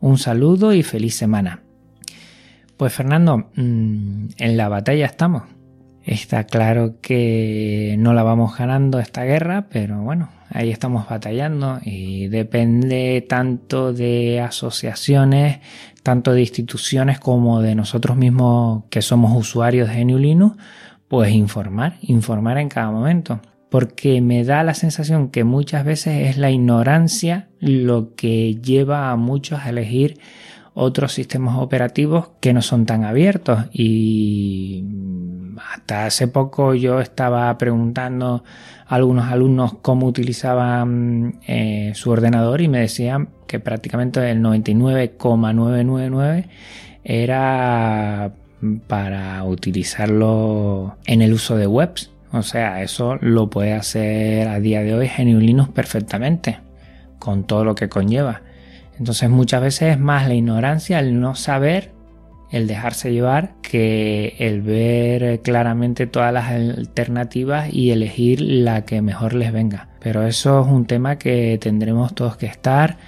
Un 0.00 0.18
saludo 0.18 0.74
y 0.74 0.82
feliz 0.82 1.16
semana. 1.16 1.62
Pues 2.76 2.92
Fernando, 2.92 3.48
mm, 3.56 4.26
en 4.36 4.56
la 4.58 4.68
batalla 4.68 5.06
estamos. 5.06 5.55
Está 6.06 6.44
claro 6.44 7.00
que 7.02 7.96
no 7.98 8.14
la 8.14 8.22
vamos 8.22 8.56
ganando 8.56 9.00
esta 9.00 9.24
guerra, 9.24 9.66
pero 9.68 10.02
bueno, 10.02 10.28
ahí 10.50 10.70
estamos 10.70 11.08
batallando 11.08 11.80
y 11.82 12.28
depende 12.28 13.26
tanto 13.28 13.92
de 13.92 14.40
asociaciones, 14.40 15.58
tanto 16.04 16.32
de 16.32 16.42
instituciones 16.42 17.18
como 17.18 17.60
de 17.60 17.74
nosotros 17.74 18.16
mismos 18.16 18.84
que 18.88 19.02
somos 19.02 19.36
usuarios 19.36 19.88
de 19.88 20.04
GNU 20.04 20.18
Linux, 20.18 20.56
pues 21.08 21.32
informar, 21.32 21.96
informar 22.02 22.58
en 22.58 22.68
cada 22.68 22.92
momento. 22.92 23.40
Porque 23.68 24.20
me 24.20 24.44
da 24.44 24.62
la 24.62 24.74
sensación 24.74 25.30
que 25.30 25.42
muchas 25.42 25.84
veces 25.84 26.28
es 26.28 26.38
la 26.38 26.52
ignorancia 26.52 27.48
lo 27.58 28.14
que 28.14 28.54
lleva 28.62 29.10
a 29.10 29.16
muchos 29.16 29.58
a 29.58 29.70
elegir 29.70 30.20
otros 30.72 31.14
sistemas 31.14 31.58
operativos 31.58 32.28
que 32.38 32.52
no 32.52 32.62
son 32.62 32.86
tan 32.86 33.02
abiertos 33.02 33.64
y 33.72 34.84
hasta 35.72 36.06
hace 36.06 36.28
poco 36.28 36.74
yo 36.74 37.00
estaba 37.00 37.56
preguntando 37.58 38.44
a 38.86 38.94
algunos 38.94 39.30
alumnos 39.30 39.74
cómo 39.82 40.06
utilizaban 40.06 41.40
eh, 41.46 41.92
su 41.94 42.10
ordenador 42.10 42.60
y 42.60 42.68
me 42.68 42.80
decían 42.80 43.28
que 43.46 43.60
prácticamente 43.60 44.30
el 44.30 44.42
99,999 44.42 46.48
era 47.04 48.32
para 48.86 49.44
utilizarlo 49.44 50.96
en 51.06 51.22
el 51.22 51.32
uso 51.32 51.56
de 51.56 51.66
webs. 51.66 52.10
O 52.32 52.42
sea, 52.42 52.82
eso 52.82 53.16
lo 53.20 53.48
puede 53.48 53.72
hacer 53.72 54.48
a 54.48 54.60
día 54.60 54.82
de 54.82 54.94
hoy 54.94 55.10
GNU 55.16 55.40
Linux 55.40 55.70
perfectamente, 55.70 56.58
con 57.18 57.44
todo 57.44 57.64
lo 57.64 57.74
que 57.74 57.88
conlleva. 57.88 58.42
Entonces 58.98 59.30
muchas 59.30 59.62
veces 59.62 59.92
es 59.92 60.00
más 60.00 60.26
la 60.26 60.34
ignorancia, 60.34 60.98
el 60.98 61.20
no 61.20 61.34
saber 61.34 61.92
el 62.50 62.66
dejarse 62.66 63.12
llevar 63.12 63.54
que 63.62 64.36
el 64.38 64.62
ver 64.62 65.40
claramente 65.42 66.06
todas 66.06 66.32
las 66.32 66.50
alternativas 66.50 67.72
y 67.72 67.90
elegir 67.90 68.40
la 68.40 68.84
que 68.84 69.02
mejor 69.02 69.34
les 69.34 69.52
venga. 69.52 69.88
Pero 70.00 70.24
eso 70.26 70.60
es 70.60 70.66
un 70.66 70.86
tema 70.86 71.16
que 71.16 71.58
tendremos 71.60 72.14
todos 72.14 72.36
que 72.36 72.46
estar 72.46 72.98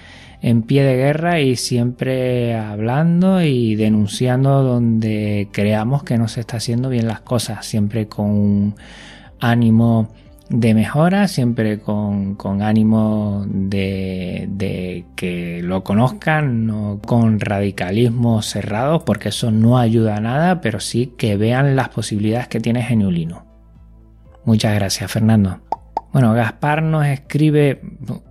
en 0.41 0.63
pie 0.63 0.83
de 0.83 0.95
guerra 0.95 1.39
y 1.41 1.55
siempre 1.55 2.55
hablando 2.55 3.41
y 3.41 3.75
denunciando 3.75 4.63
donde 4.63 5.49
creamos 5.51 6.03
que 6.03 6.17
no 6.17 6.27
se 6.27 6.41
está 6.41 6.57
haciendo 6.57 6.89
bien 6.89 7.07
las 7.07 7.21
cosas, 7.21 7.65
siempre 7.65 8.07
con 8.07 8.27
un 8.27 8.75
ánimo 9.39 10.09
de 10.49 10.73
mejora, 10.73 11.27
siempre 11.27 11.79
con, 11.79 12.35
ánimo 12.61 13.45
de, 13.47 14.47
de, 14.49 15.05
que 15.15 15.61
lo 15.63 15.83
conozcan, 15.83 16.65
no 16.65 16.99
con 17.05 17.39
radicalismo 17.39 18.41
cerrado, 18.41 19.05
porque 19.05 19.29
eso 19.29 19.51
no 19.51 19.77
ayuda 19.77 20.17
a 20.17 20.21
nada, 20.21 20.61
pero 20.61 20.79
sí 20.79 21.13
que 21.17 21.37
vean 21.37 21.75
las 21.75 21.89
posibilidades 21.89 22.47
que 22.47 22.59
tiene 22.59 22.83
Geniulino. 22.83 23.45
Muchas 24.43 24.73
gracias, 24.73 25.11
Fernando. 25.11 25.61
Bueno, 26.11 26.33
Gaspar 26.33 26.81
nos 26.81 27.05
escribe 27.05 27.81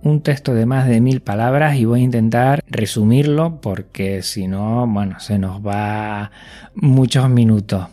un 0.03 0.21
texto 0.21 0.53
de 0.53 0.65
más 0.65 0.85
de 0.89 0.99
mil 0.99 1.21
palabras 1.21 1.77
y 1.77 1.85
voy 1.85 2.01
a 2.01 2.03
intentar 2.03 2.61
resumirlo 2.67 3.61
porque 3.61 4.21
si 4.21 4.49
no, 4.49 4.85
bueno, 4.85 5.21
se 5.21 5.39
nos 5.39 5.65
va 5.65 6.31
muchos 6.75 7.29
minutos. 7.29 7.87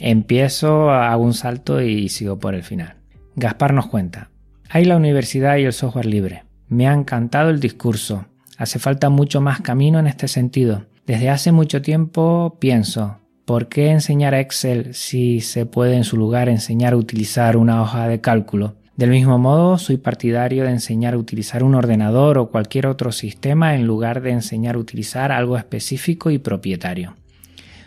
Empiezo, 0.00 0.90
hago 0.90 1.22
un 1.22 1.34
salto 1.34 1.80
y 1.80 2.08
sigo 2.08 2.40
por 2.40 2.56
el 2.56 2.64
final. 2.64 2.97
Gaspar 3.38 3.72
nos 3.72 3.86
cuenta, 3.86 4.30
hay 4.68 4.84
la 4.84 4.96
universidad 4.96 5.58
y 5.58 5.64
el 5.64 5.72
software 5.72 6.06
libre. 6.06 6.42
Me 6.66 6.88
ha 6.88 6.92
encantado 6.92 7.50
el 7.50 7.60
discurso. 7.60 8.26
Hace 8.56 8.80
falta 8.80 9.10
mucho 9.10 9.40
más 9.40 9.60
camino 9.60 10.00
en 10.00 10.08
este 10.08 10.26
sentido. 10.26 10.86
Desde 11.06 11.30
hace 11.30 11.52
mucho 11.52 11.80
tiempo 11.80 12.56
pienso, 12.58 13.18
¿por 13.44 13.68
qué 13.68 13.90
enseñar 13.90 14.34
Excel 14.34 14.92
si 14.92 15.40
se 15.40 15.66
puede 15.66 15.94
en 15.94 16.02
su 16.02 16.16
lugar 16.16 16.48
enseñar 16.48 16.94
a 16.94 16.96
utilizar 16.96 17.56
una 17.56 17.80
hoja 17.80 18.08
de 18.08 18.20
cálculo? 18.20 18.74
Del 18.96 19.10
mismo 19.10 19.38
modo, 19.38 19.78
soy 19.78 19.98
partidario 19.98 20.64
de 20.64 20.70
enseñar 20.70 21.14
a 21.14 21.18
utilizar 21.18 21.62
un 21.62 21.76
ordenador 21.76 22.38
o 22.38 22.50
cualquier 22.50 22.88
otro 22.88 23.12
sistema 23.12 23.76
en 23.76 23.86
lugar 23.86 24.20
de 24.20 24.32
enseñar 24.32 24.74
a 24.74 24.80
utilizar 24.80 25.30
algo 25.30 25.56
específico 25.56 26.32
y 26.32 26.38
propietario. 26.38 27.14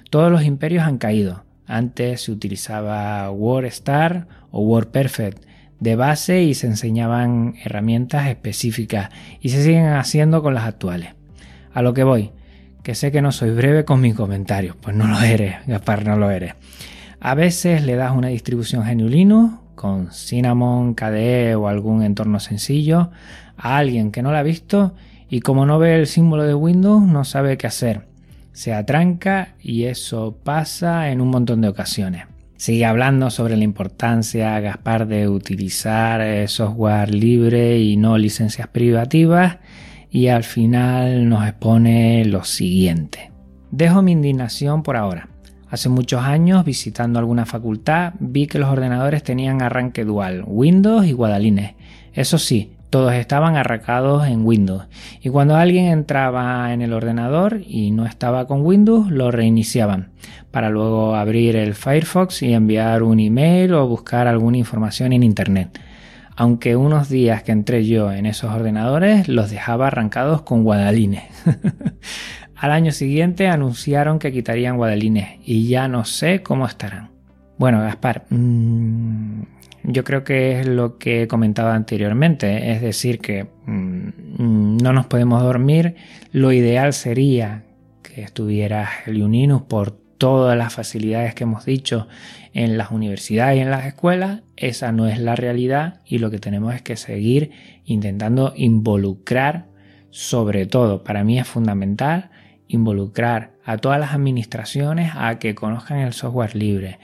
Todos 0.10 0.32
los 0.32 0.44
imperios 0.44 0.86
han 0.86 0.98
caído. 0.98 1.44
Antes 1.68 2.22
se 2.22 2.32
utilizaba 2.32 3.30
WordStar 3.30 4.28
o 4.52 4.62
WordPerfect 4.62 5.46
de 5.80 5.96
base 5.96 6.44
y 6.44 6.54
se 6.54 6.68
enseñaban 6.68 7.56
herramientas 7.64 8.28
específicas 8.28 9.10
y 9.42 9.50
se 9.50 9.64
siguen 9.64 9.88
haciendo 9.88 10.44
con 10.44 10.54
las 10.54 10.66
actuales. 10.66 11.16
A 11.74 11.82
lo 11.82 11.94
que 11.94 12.04
voy, 12.04 12.32
que 12.84 12.96
sé 12.96 13.12
que 13.12 13.22
no 13.22 13.32
soy 13.32 13.52
breve 13.52 13.84
con 13.84 14.00
mis 14.00 14.14
comentarios, 14.14 14.76
pues 14.80 14.96
no 14.96 15.08
lo 15.08 15.20
eres, 15.22 15.56
Gaspar, 15.68 16.06
no 16.06 16.18
lo 16.18 16.30
eres. 16.30 16.54
A 17.20 17.36
veces 17.36 17.84
le 17.84 17.96
das 17.96 18.12
una 18.12 18.28
distribución 18.28 18.84
GNU 18.84 19.60
con 19.76 20.12
Cinnamon, 20.12 20.94
KDE 20.94 21.56
o 21.56 21.68
algún 21.68 22.04
entorno 22.04 22.40
sencillo 22.40 23.10
a 23.58 23.78
alguien 23.78 24.12
que 24.12 24.22
no 24.22 24.32
la 24.32 24.40
ha 24.40 24.44
visto 24.44 24.94
y 25.30 25.40
como 25.40 25.66
no 25.66 25.80
ve 25.80 25.96
el 25.96 26.08
símbolo 26.08 26.44
de 26.44 26.54
Windows 26.54 27.02
no 27.02 27.24
sabe 27.24 27.58
qué 27.58 27.68
hacer. 27.68 28.08
Se 28.54 28.74
atranca 28.74 29.56
y 29.60 29.86
eso 29.86 30.38
pasa 30.44 31.10
en 31.10 31.22
un 31.22 31.30
montón 31.30 31.62
de 31.62 31.70
ocasiones. 31.70 32.31
Sigue 32.62 32.86
hablando 32.86 33.32
sobre 33.32 33.58
la 33.58 33.63
importancia, 33.63 34.60
Gaspar, 34.60 35.08
de 35.08 35.28
utilizar 35.28 36.21
eh, 36.21 36.47
software 36.47 37.12
libre 37.12 37.80
y 37.80 37.97
no 37.97 38.19
licencias 38.19 38.67
privativas 38.67 39.58
y 40.12 40.28
al 40.28 40.43
final 40.43 41.28
nos 41.28 41.47
expone 41.47 42.24
lo 42.26 42.43
siguiente. 42.43 43.32
Dejo 43.71 44.04
mi 44.04 44.12
indignación 44.12 44.84
por 44.84 44.95
ahora. 44.95 45.28
Hace 45.71 45.89
muchos 45.89 46.21
años, 46.21 46.63
visitando 46.63 47.17
alguna 47.17 47.47
facultad, 47.47 48.13
vi 48.19 48.45
que 48.45 48.60
los 48.60 48.69
ordenadores 48.69 49.24
tenían 49.24 49.63
arranque 49.63 50.06
dual, 50.06 50.43
Windows 50.45 51.08
y 51.08 51.13
Guadalines. 51.13 51.74
Eso 52.13 52.38
sí, 52.38 52.76
todos 52.91 53.13
estaban 53.13 53.56
arrancados 53.56 54.27
en 54.27 54.45
Windows. 54.45 54.86
Y 55.21 55.30
cuando 55.30 55.56
alguien 55.56 55.86
entraba 55.86 56.73
en 56.73 56.82
el 56.82 56.91
ordenador 56.91 57.62
y 57.65 57.89
no 57.89 58.06
estaba 58.06 58.45
con 58.45 58.65
Windows, 58.65 59.10
lo 59.10 59.32
reiniciaban, 59.32 60.12
para 60.51 60.69
luego 60.69 61.15
abrir 61.15 61.56
el 61.56 61.73
Firefox 61.73 62.43
y 62.43 62.54
enviar 62.54 63.01
un 63.01 63.21
email 63.21 63.73
o 63.73 63.88
buscar 63.88 64.27
alguna 64.27 64.58
información 64.58 65.13
en 65.13 65.23
Internet. 65.23 65.80
Aunque 66.36 66.75
unos 66.75 67.08
días 67.08 67.43
que 67.43 67.54
entré 67.54 67.86
yo 67.86 68.12
en 68.12 68.25
esos 68.25 68.51
ordenadores 68.54 69.30
los 69.30 69.49
dejaba 69.49 69.88
arrancados 69.88 70.41
con 70.41 70.63
Guadalines. 70.63 71.23
Al 72.56 72.71
año 72.71 72.91
siguiente 72.91 73.47
anunciaron 73.47 74.19
que 74.19 74.34
quitarían 74.34 74.75
Guadalines 74.75 75.39
y 75.45 75.67
ya 75.67 75.88
no 75.88 76.04
sé 76.04 76.43
cómo 76.43 76.65
estarán. 76.65 77.10
Bueno, 77.58 77.80
Gaspar, 77.80 78.25
mmm, 78.30 79.43
yo 79.84 80.04
creo 80.04 80.24
que 80.24 80.60
es 80.60 80.67
lo 80.67 80.98
que 80.98 81.24
he 81.24 81.28
comentado 81.28 81.70
anteriormente, 81.70 82.72
es 82.72 82.82
decir, 82.82 83.20
que 83.20 83.48
mmm, 83.65 84.78
no 84.78 84.94
nos 84.94 85.08
podemos 85.08 85.41
dormir. 85.41 85.96
Lo 86.32 86.52
ideal 86.52 86.94
sería 86.94 87.63
que 88.02 88.22
estuviera 88.22 88.88
Heliuninus 89.06 89.63
por 89.63 89.91
todas 89.91 90.56
las 90.56 90.74
facilidades 90.74 91.34
que 91.34 91.46
hemos 91.46 91.65
dicho 91.65 92.08
en 92.54 92.78
las 92.78 92.91
universidades 92.91 93.58
y 93.58 93.62
en 93.62 93.72
las 93.72 93.86
escuelas. 93.86 94.41
Esa 94.56 94.91
no 94.91 95.08
es 95.08 95.17
la 95.17 95.36
realidad 95.36 96.02
y 96.06 96.20
lo 96.20 96.30
que 96.30 96.38
tenemos 96.38 96.76
es 96.76 96.84
que 96.84 96.96
seguir 96.96 97.52
intentando 97.86 98.54
involucrar, 98.56 99.65
sobre 100.12 100.67
todo, 100.67 101.04
para 101.04 101.24
mí 101.24 101.39
es 101.39 101.48
fundamental, 101.48 102.30
involucrar 102.67 103.54
a 103.65 103.78
todas 103.78 104.00
las 104.00 104.13
administraciones 104.13 105.12
a 105.15 105.39
que 105.39 105.56
conozcan 105.56 106.00
el 106.00 106.13
software 106.13 106.56
libre, 106.56 107.00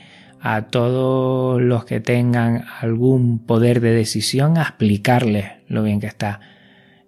a 0.50 0.68
todos 0.68 1.62
los 1.62 1.84
que 1.84 2.00
tengan 2.00 2.64
algún 2.80 3.40
poder 3.40 3.82
de 3.82 3.92
decisión 3.92 4.58
a 4.58 4.62
explicarles 4.62 5.48
lo 5.68 5.84
bien 5.84 6.00
que 6.00 6.08
está. 6.08 6.40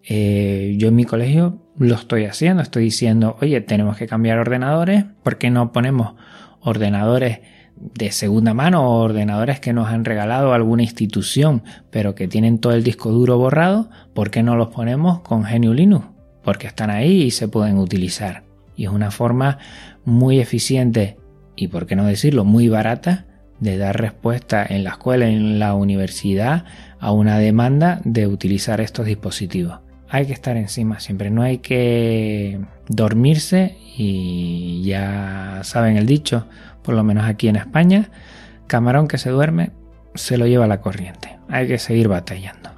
Eh, 0.03 0.75
yo 0.77 0.89
en 0.89 0.95
mi 0.95 1.05
colegio 1.05 1.61
lo 1.77 1.95
estoy 1.95 2.25
haciendo, 2.25 2.61
estoy 2.61 2.83
diciendo, 2.83 3.37
oye, 3.39 3.61
tenemos 3.61 3.95
que 3.95 4.07
cambiar 4.07 4.39
ordenadores, 4.39 5.05
¿por 5.23 5.37
qué 5.37 5.51
no 5.51 5.71
ponemos 5.71 6.15
ordenadores 6.59 7.39
de 7.77 8.11
segunda 8.11 8.53
mano 8.53 8.85
o 8.85 8.99
ordenadores 9.03 9.61
que 9.61 9.71
nos 9.71 9.87
han 9.87 10.03
regalado 10.03 10.53
alguna 10.53 10.83
institución, 10.83 11.63
pero 11.91 12.15
que 12.15 12.27
tienen 12.27 12.59
todo 12.59 12.73
el 12.73 12.83
disco 12.83 13.09
duro 13.09 13.37
borrado? 13.37 13.89
¿Por 14.13 14.31
qué 14.31 14.43
no 14.43 14.57
los 14.57 14.67
ponemos 14.67 15.21
con 15.21 15.43
GNU 15.43 15.73
Linux? 15.73 16.07
Porque 16.43 16.67
están 16.67 16.89
ahí 16.89 17.21
y 17.21 17.31
se 17.31 17.47
pueden 17.47 17.77
utilizar 17.77 18.43
y 18.75 18.83
es 18.83 18.91
una 18.91 19.11
forma 19.11 19.59
muy 20.03 20.41
eficiente 20.41 21.15
y, 21.55 21.69
por 21.69 21.85
qué 21.85 21.95
no 21.95 22.05
decirlo, 22.05 22.43
muy 22.43 22.67
barata 22.67 23.27
de 23.59 23.77
dar 23.77 23.99
respuesta 23.99 24.65
en 24.67 24.83
la 24.83 24.91
escuela, 24.91 25.27
en 25.27 25.59
la 25.59 25.75
universidad, 25.75 26.65
a 26.99 27.11
una 27.11 27.37
demanda 27.37 28.01
de 28.03 28.27
utilizar 28.27 28.81
estos 28.81 29.05
dispositivos. 29.05 29.79
Hay 30.09 30.25
que 30.25 30.33
estar 30.33 30.57
encima 30.57 30.99
siempre, 30.99 31.29
no 31.29 31.43
hay 31.43 31.59
que 31.59 32.59
dormirse 32.87 33.77
y 33.95 34.81
ya 34.83 35.59
saben 35.63 35.97
el 35.97 36.05
dicho, 36.05 36.47
por 36.83 36.95
lo 36.95 37.03
menos 37.03 37.25
aquí 37.25 37.47
en 37.47 37.57
España, 37.57 38.09
camarón 38.67 39.07
que 39.07 39.17
se 39.17 39.29
duerme 39.29 39.71
se 40.15 40.37
lo 40.37 40.47
lleva 40.47 40.67
la 40.67 40.81
corriente. 40.81 41.37
Hay 41.47 41.67
que 41.67 41.77
seguir 41.77 42.07
batallando. 42.07 42.71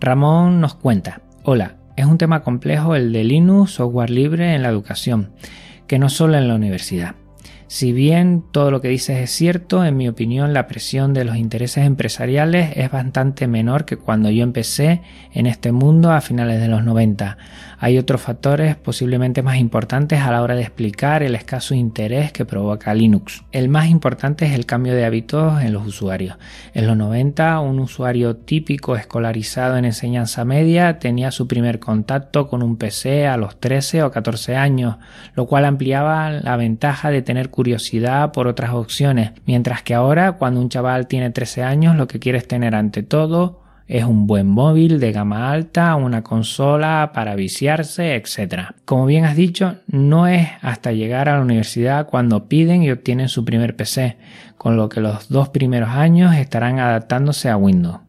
Ramón 0.00 0.60
nos 0.60 0.74
cuenta, 0.74 1.20
hola, 1.44 1.76
es 1.96 2.06
un 2.06 2.18
tema 2.18 2.42
complejo 2.42 2.96
el 2.96 3.12
de 3.12 3.22
Linux, 3.24 3.72
software 3.72 4.10
libre 4.10 4.54
en 4.54 4.62
la 4.62 4.68
educación, 4.68 5.30
que 5.86 5.98
no 5.98 6.08
solo 6.08 6.36
en 6.36 6.48
la 6.48 6.54
universidad. 6.54 7.14
Si 7.72 7.94
bien 7.94 8.44
todo 8.52 8.70
lo 8.70 8.82
que 8.82 8.88
dices 8.88 9.16
es 9.16 9.30
cierto, 9.30 9.82
en 9.82 9.96
mi 9.96 10.06
opinión 10.06 10.52
la 10.52 10.66
presión 10.66 11.14
de 11.14 11.24
los 11.24 11.36
intereses 11.36 11.86
empresariales 11.86 12.76
es 12.76 12.90
bastante 12.90 13.46
menor 13.46 13.86
que 13.86 13.96
cuando 13.96 14.28
yo 14.28 14.42
empecé 14.42 15.00
en 15.32 15.46
este 15.46 15.72
mundo 15.72 16.12
a 16.12 16.20
finales 16.20 16.60
de 16.60 16.68
los 16.68 16.84
90. 16.84 17.38
Hay 17.78 17.96
otros 17.96 18.20
factores 18.20 18.76
posiblemente 18.76 19.42
más 19.42 19.56
importantes 19.56 20.20
a 20.20 20.30
la 20.30 20.42
hora 20.42 20.54
de 20.54 20.60
explicar 20.60 21.22
el 21.22 21.34
escaso 21.34 21.74
interés 21.74 22.30
que 22.30 22.44
provoca 22.44 22.92
Linux. 22.92 23.42
El 23.52 23.70
más 23.70 23.88
importante 23.88 24.44
es 24.44 24.52
el 24.52 24.66
cambio 24.66 24.94
de 24.94 25.06
hábitos 25.06 25.62
en 25.62 25.72
los 25.72 25.86
usuarios. 25.86 26.36
En 26.74 26.86
los 26.86 26.96
90 26.98 27.58
un 27.60 27.80
usuario 27.80 28.36
típico 28.36 28.96
escolarizado 28.96 29.78
en 29.78 29.86
enseñanza 29.86 30.44
media 30.44 30.98
tenía 30.98 31.30
su 31.30 31.48
primer 31.48 31.78
contacto 31.78 32.48
con 32.48 32.62
un 32.62 32.76
PC 32.76 33.26
a 33.26 33.38
los 33.38 33.58
13 33.58 34.02
o 34.02 34.10
14 34.10 34.56
años, 34.56 34.96
lo 35.34 35.46
cual 35.46 35.64
ampliaba 35.64 36.30
la 36.30 36.56
ventaja 36.58 37.10
de 37.10 37.22
tener 37.22 37.48
por 38.32 38.46
otras 38.46 38.72
opciones, 38.72 39.32
mientras 39.46 39.82
que 39.82 39.94
ahora 39.94 40.32
cuando 40.32 40.60
un 40.60 40.68
chaval 40.68 41.06
tiene 41.06 41.30
13 41.30 41.62
años 41.62 41.96
lo 41.96 42.06
que 42.06 42.18
quiere 42.18 42.40
tener 42.42 42.74
ante 42.74 43.02
todo 43.02 43.62
es 43.92 44.04
un 44.04 44.26
buen 44.26 44.48
móvil 44.48 45.00
de 45.00 45.12
gama 45.12 45.50
alta, 45.52 45.94
una 45.96 46.22
consola 46.22 47.10
para 47.12 47.34
viciarse, 47.34 48.14
etc. 48.14 48.70
Como 48.86 49.04
bien 49.04 49.26
has 49.26 49.36
dicho, 49.36 49.76
no 49.86 50.26
es 50.26 50.48
hasta 50.62 50.92
llegar 50.92 51.28
a 51.28 51.36
la 51.36 51.42
universidad 51.42 52.08
cuando 52.08 52.48
piden 52.48 52.82
y 52.82 52.90
obtienen 52.90 53.28
su 53.28 53.44
primer 53.44 53.76
PC, 53.76 54.16
con 54.56 54.78
lo 54.78 54.88
que 54.88 55.00
los 55.00 55.28
dos 55.28 55.50
primeros 55.50 55.90
años 55.90 56.34
estarán 56.34 56.78
adaptándose 56.78 57.50
a 57.50 57.58
Windows. 57.58 58.00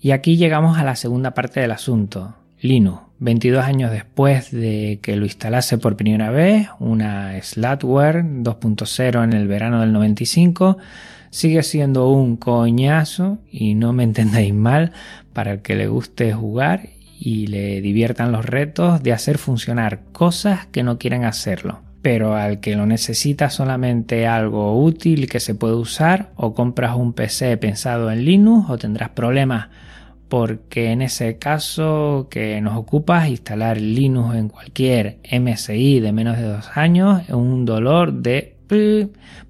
Y 0.00 0.10
aquí 0.10 0.36
llegamos 0.36 0.76
a 0.76 0.84
la 0.84 0.96
segunda 0.96 1.32
parte 1.32 1.60
del 1.60 1.70
asunto, 1.70 2.34
Linux, 2.60 3.00
22 3.22 3.64
años 3.64 3.92
después 3.92 4.50
de 4.50 4.98
que 5.00 5.14
lo 5.14 5.24
instalase 5.24 5.78
por 5.78 5.96
primera 5.96 6.30
vez, 6.30 6.68
una 6.80 7.40
Slutware 7.40 8.24
2.0 8.24 9.22
en 9.22 9.32
el 9.32 9.46
verano 9.46 9.80
del 9.80 9.92
95, 9.92 10.76
sigue 11.30 11.62
siendo 11.62 12.10
un 12.10 12.36
coñazo 12.36 13.38
y 13.48 13.76
no 13.76 13.92
me 13.92 14.02
entendáis 14.02 14.52
mal 14.52 14.90
para 15.32 15.52
el 15.52 15.62
que 15.62 15.76
le 15.76 15.86
guste 15.86 16.32
jugar 16.32 16.88
y 17.20 17.46
le 17.46 17.80
diviertan 17.80 18.32
los 18.32 18.44
retos 18.44 19.00
de 19.04 19.12
hacer 19.12 19.38
funcionar 19.38 20.00
cosas 20.10 20.66
que 20.66 20.82
no 20.82 20.98
quieren 20.98 21.24
hacerlo. 21.24 21.80
Pero 22.02 22.34
al 22.34 22.58
que 22.58 22.74
lo 22.74 22.86
necesita 22.86 23.50
solamente 23.50 24.26
algo 24.26 24.82
útil 24.82 25.28
que 25.28 25.38
se 25.38 25.54
puede 25.54 25.74
usar 25.74 26.32
o 26.34 26.54
compras 26.54 26.96
un 26.96 27.12
PC 27.12 27.56
pensado 27.56 28.10
en 28.10 28.24
Linux 28.24 28.68
o 28.68 28.78
tendrás 28.78 29.10
problemas 29.10 29.68
porque 30.32 30.92
en 30.92 31.02
ese 31.02 31.36
caso 31.36 32.28
que 32.30 32.58
nos 32.62 32.78
ocupa 32.78 33.28
instalar 33.28 33.78
Linux 33.78 34.34
en 34.34 34.48
cualquier 34.48 35.18
MSI 35.30 36.00
de 36.00 36.10
menos 36.12 36.38
de 36.38 36.44
dos 36.44 36.70
años 36.74 37.20
es 37.28 37.34
un 37.34 37.66
dolor 37.66 38.14
de 38.14 38.56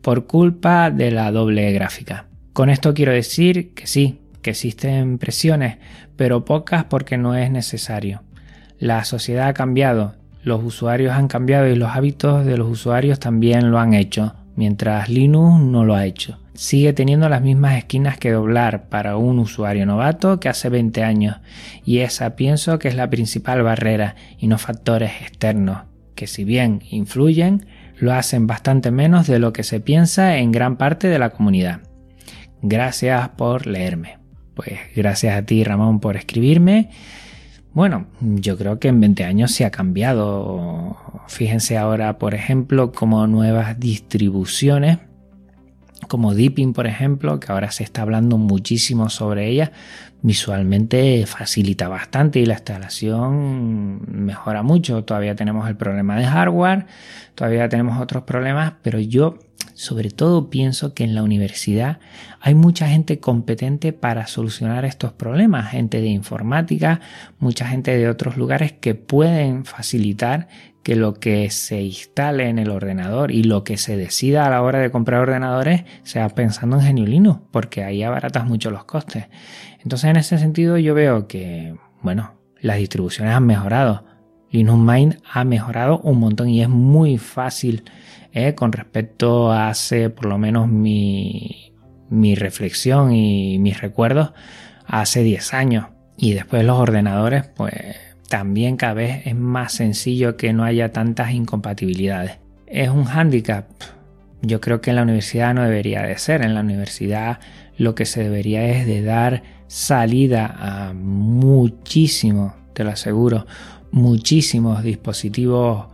por 0.01 0.27
culpa 0.27 0.91
de 0.91 1.13
la 1.13 1.31
doble 1.31 1.71
gráfica. 1.71 2.27
Con 2.53 2.69
esto 2.69 2.95
quiero 2.95 3.13
decir 3.13 3.75
que 3.75 3.87
sí, 3.87 4.19
que 4.43 4.51
existen 4.51 5.19
presiones, 5.19 5.77
pero 6.17 6.45
pocas 6.45 6.83
porque 6.83 7.17
no 7.17 7.37
es 7.37 7.49
necesario. 7.53 8.23
La 8.81 9.05
sociedad 9.05 9.47
ha 9.47 9.55
cambiado, 9.55 10.17
los 10.43 10.65
usuarios 10.65 11.13
han 11.13 11.29
cambiado 11.29 11.69
y 11.69 11.77
los 11.77 11.91
hábitos 11.91 12.45
de 12.45 12.57
los 12.57 12.69
usuarios 12.69 13.21
también 13.21 13.71
lo 13.71 13.79
han 13.79 13.95
hecho, 13.95 14.35
mientras 14.57 15.09
Linux 15.09 15.61
no 15.61 15.85
lo 15.85 15.95
ha 15.95 16.07
hecho. 16.07 16.42
Sigue 16.55 16.93
teniendo 16.93 17.29
las 17.29 17.43
mismas 17.43 17.79
esquinas 17.79 18.19
que 18.19 18.31
doblar 18.31 18.89
para 18.89 19.17
un 19.17 19.39
usuario 19.39 19.87
novato 19.87 20.39
que 20.39 20.49
hace 20.49 20.69
20 20.69 21.03
años, 21.03 21.39
y 21.85 21.99
esa 21.99 22.37
pienso 22.37 22.79
que 22.79 22.89
es 22.89 22.95
la 22.95 23.09
principal 23.09 23.63
barrera 23.63 24.17
y 24.39 24.49
no 24.49 24.59
factores 24.59 25.13
externos, 25.23 25.85
que 26.15 26.27
si 26.27 26.45
bien 26.45 26.83
influyen, 26.91 27.67
lo 27.99 28.13
hacen 28.13 28.47
bastante 28.47 28.91
menos 28.91 29.27
de 29.27 29.39
lo 29.39 29.53
que 29.53 29.63
se 29.63 29.81
piensa 29.81 30.37
en 30.37 30.53
gran 30.53 30.77
parte 30.77 31.09
de 31.09 31.19
la 31.19 31.31
comunidad. 31.31 31.81
Gracias 32.61 33.31
por 33.31 33.67
leerme. 33.67 34.19
Pues 34.55 34.79
gracias 34.95 35.37
a 35.37 35.47
ti 35.47 35.65
Ramón 35.65 36.01
por 36.01 36.17
escribirme. 36.17 36.91
Bueno, 37.73 38.07
yo 38.21 38.59
creo 38.59 38.79
que 38.79 38.89
en 38.89 39.01
20 39.01 39.25
años 39.25 39.53
se 39.53 39.65
ha 39.65 39.71
cambiado. 39.71 40.97
Fíjense 41.29 41.79
ahora, 41.79 42.19
por 42.19 42.35
ejemplo, 42.35 42.93
como 42.93 43.27
nuevas 43.27 43.81
distribuciones, 43.81 44.99
como 46.13 46.35
Deepin, 46.35 46.75
por 46.75 46.87
ejemplo, 46.87 47.41
que 47.41 47.51
ahora 47.51 47.71
se 47.71 47.85
está 47.85 48.03
hablando 48.03 48.37
muchísimo 48.37 49.09
sobre 49.09 49.49
ella, 49.49 49.73
visualmente 50.21 51.25
facilita 51.25 51.89
bastante 51.89 52.39
y 52.39 52.45
la 52.45 52.53
instalación 52.53 54.03
mejora 54.07 54.63
mucho. 54.63 55.05
Todavía 55.05 55.35
tenemos 55.35 55.67
el 55.71 55.77
problema 55.79 56.19
de 56.19 56.27
hardware, 56.27 56.85
todavía 57.35 57.67
tenemos 57.71 57.99
otros 57.99 58.25
problemas, 58.25 58.75
pero 58.83 58.99
yo 58.99 59.39
sobre 59.75 60.11
todo 60.11 60.51
pienso 60.51 60.95
que 60.95 61.05
en 61.05 61.15
la 61.15 61.23
universidad 61.23 61.99
hay 62.41 62.55
mucha 62.55 62.89
gente 62.89 63.19
competente 63.21 63.93
para 63.93 64.27
solucionar 64.27 64.85
estos 64.85 65.13
problemas, 65.13 65.71
gente 65.71 66.01
de 66.01 66.09
informática, 66.09 67.01
mucha 67.39 67.67
gente 67.67 67.97
de 67.97 68.09
otros 68.09 68.37
lugares 68.37 68.73
que 68.73 68.95
pueden 68.95 69.65
facilitar 69.65 70.49
que 70.83 70.97
lo 70.97 71.15
que 71.15 71.51
se 71.51 71.81
instale 71.83 72.49
en 72.49 72.59
el 72.59 72.71
ordenador 72.71 73.31
y 73.31 73.45
lo 73.45 73.63
que 73.65 73.77
se 73.77 73.97
decida 73.97 74.47
a 74.47 74.51
la 74.51 74.63
hora 74.63 74.81
de 74.81 74.91
comprar 74.91 75.21
ordenadores 75.21 75.85
sea 76.03 76.29
pensando 76.31 76.77
en 76.77 76.83
Geniulino, 76.83 77.47
porque 77.53 77.85
ahí 77.85 78.03
abaratas 78.03 78.47
mucho 78.47 78.71
los 78.71 78.85
costes. 78.85 79.27
Entonces 79.81 80.11
en 80.11 80.17
ese 80.17 80.39
sentido 80.39 80.79
yo 80.79 80.95
veo 80.95 81.29
que, 81.29 81.77
bueno, 82.03 82.35
las 82.61 82.79
distribuciones 82.79 83.35
han 83.35 83.47
mejorado. 83.47 84.05
Linux 84.51 84.79
Mint 84.79 85.17
ha 85.33 85.45
mejorado 85.45 85.99
un 86.01 86.19
montón 86.19 86.49
y 86.49 86.63
es 86.63 86.69
muy 86.69 87.17
fácil 87.17 87.85
¿eh? 88.33 88.55
con 88.55 88.73
respecto 88.73 89.53
a 89.53 89.69
hace 89.69 90.11
por 90.11 90.27
lo 90.27 90.39
menos 90.39 90.69
mi, 90.69 91.73
mi 92.11 92.35
reflexión 92.35 93.13
y 93.13 93.59
mis 93.59 93.81
recuerdos 93.81 94.33
hace 94.87 95.23
10 95.23 95.55
años. 95.55 95.87
Y 96.17 96.35
después 96.35 96.65
los 96.65 96.79
ordenadores, 96.79 97.47
pues 97.57 97.75
también 98.29 98.77
cada 98.77 98.95
vez 98.95 99.27
es 99.27 99.35
más 99.35 99.73
sencillo 99.73 100.37
que 100.37 100.53
no 100.53 100.65
haya 100.65 100.93
tantas 100.93 101.33
incompatibilidades. 101.33 102.39
Es 102.67 102.91
un 102.91 103.05
hándicap. 103.05 103.67
Yo 104.43 104.61
creo 104.61 104.81
que 104.81 104.91
en 104.91 104.97
la 104.97 105.03
universidad 105.03 105.55
no 105.55 105.63
debería 105.63 106.03
de 106.03 106.19
ser. 106.19 106.43
En 106.43 106.55
la 106.55 106.61
universidad 106.61 107.41
lo 107.77 107.95
que 107.95 108.07
se 108.07 108.23
debería 108.23 108.65
es 108.65 108.87
de 108.87 109.03
dar 109.03 109.43
salida 109.67 110.55
a 110.59 110.93
muchísimos, 110.93 112.53
te 112.75 112.85
lo 112.85 112.91
aseguro, 112.91 113.47
muchísimos 113.91 114.83
dispositivos 114.83 115.87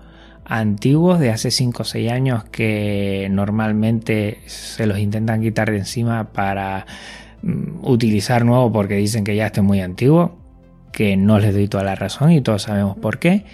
antiguos 0.49 1.21
de 1.21 1.31
hace 1.31 1.51
5 1.51 1.83
o 1.83 1.85
6 1.85 2.11
años 2.11 2.45
que 2.45 3.29
normalmente 3.31 4.39
se 4.47 4.87
los 4.87 4.99
intentan 4.99 5.43
quitar 5.43 5.71
de 5.71 5.79
encima 5.79 6.33
para 6.33 6.87
mm, 7.43 7.85
utilizar 7.87 8.45
nuevo 8.45 8.73
porque 8.73 8.97
dicen 8.97 9.25
que 9.25 9.37
ya 9.37 9.47
esté 9.47 9.61
muy 9.61 9.81
antiguo, 9.81 10.39
que 10.91 11.17
no 11.17 11.39
les 11.39 11.55
doy 11.55 11.69
toda 11.69 11.85
la 11.85 11.95
razón 11.95 12.33
y 12.33 12.41
todos 12.41 12.63
sabemos 12.63 12.97
por 12.97 13.19
qué. 13.19 13.45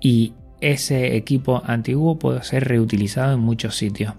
Y 0.00 0.32
ese 0.60 1.16
equipo 1.16 1.62
antiguo 1.66 2.18
puede 2.18 2.42
ser 2.42 2.66
reutilizado 2.66 3.34
en 3.34 3.40
muchos 3.40 3.76
sitios. 3.76 4.14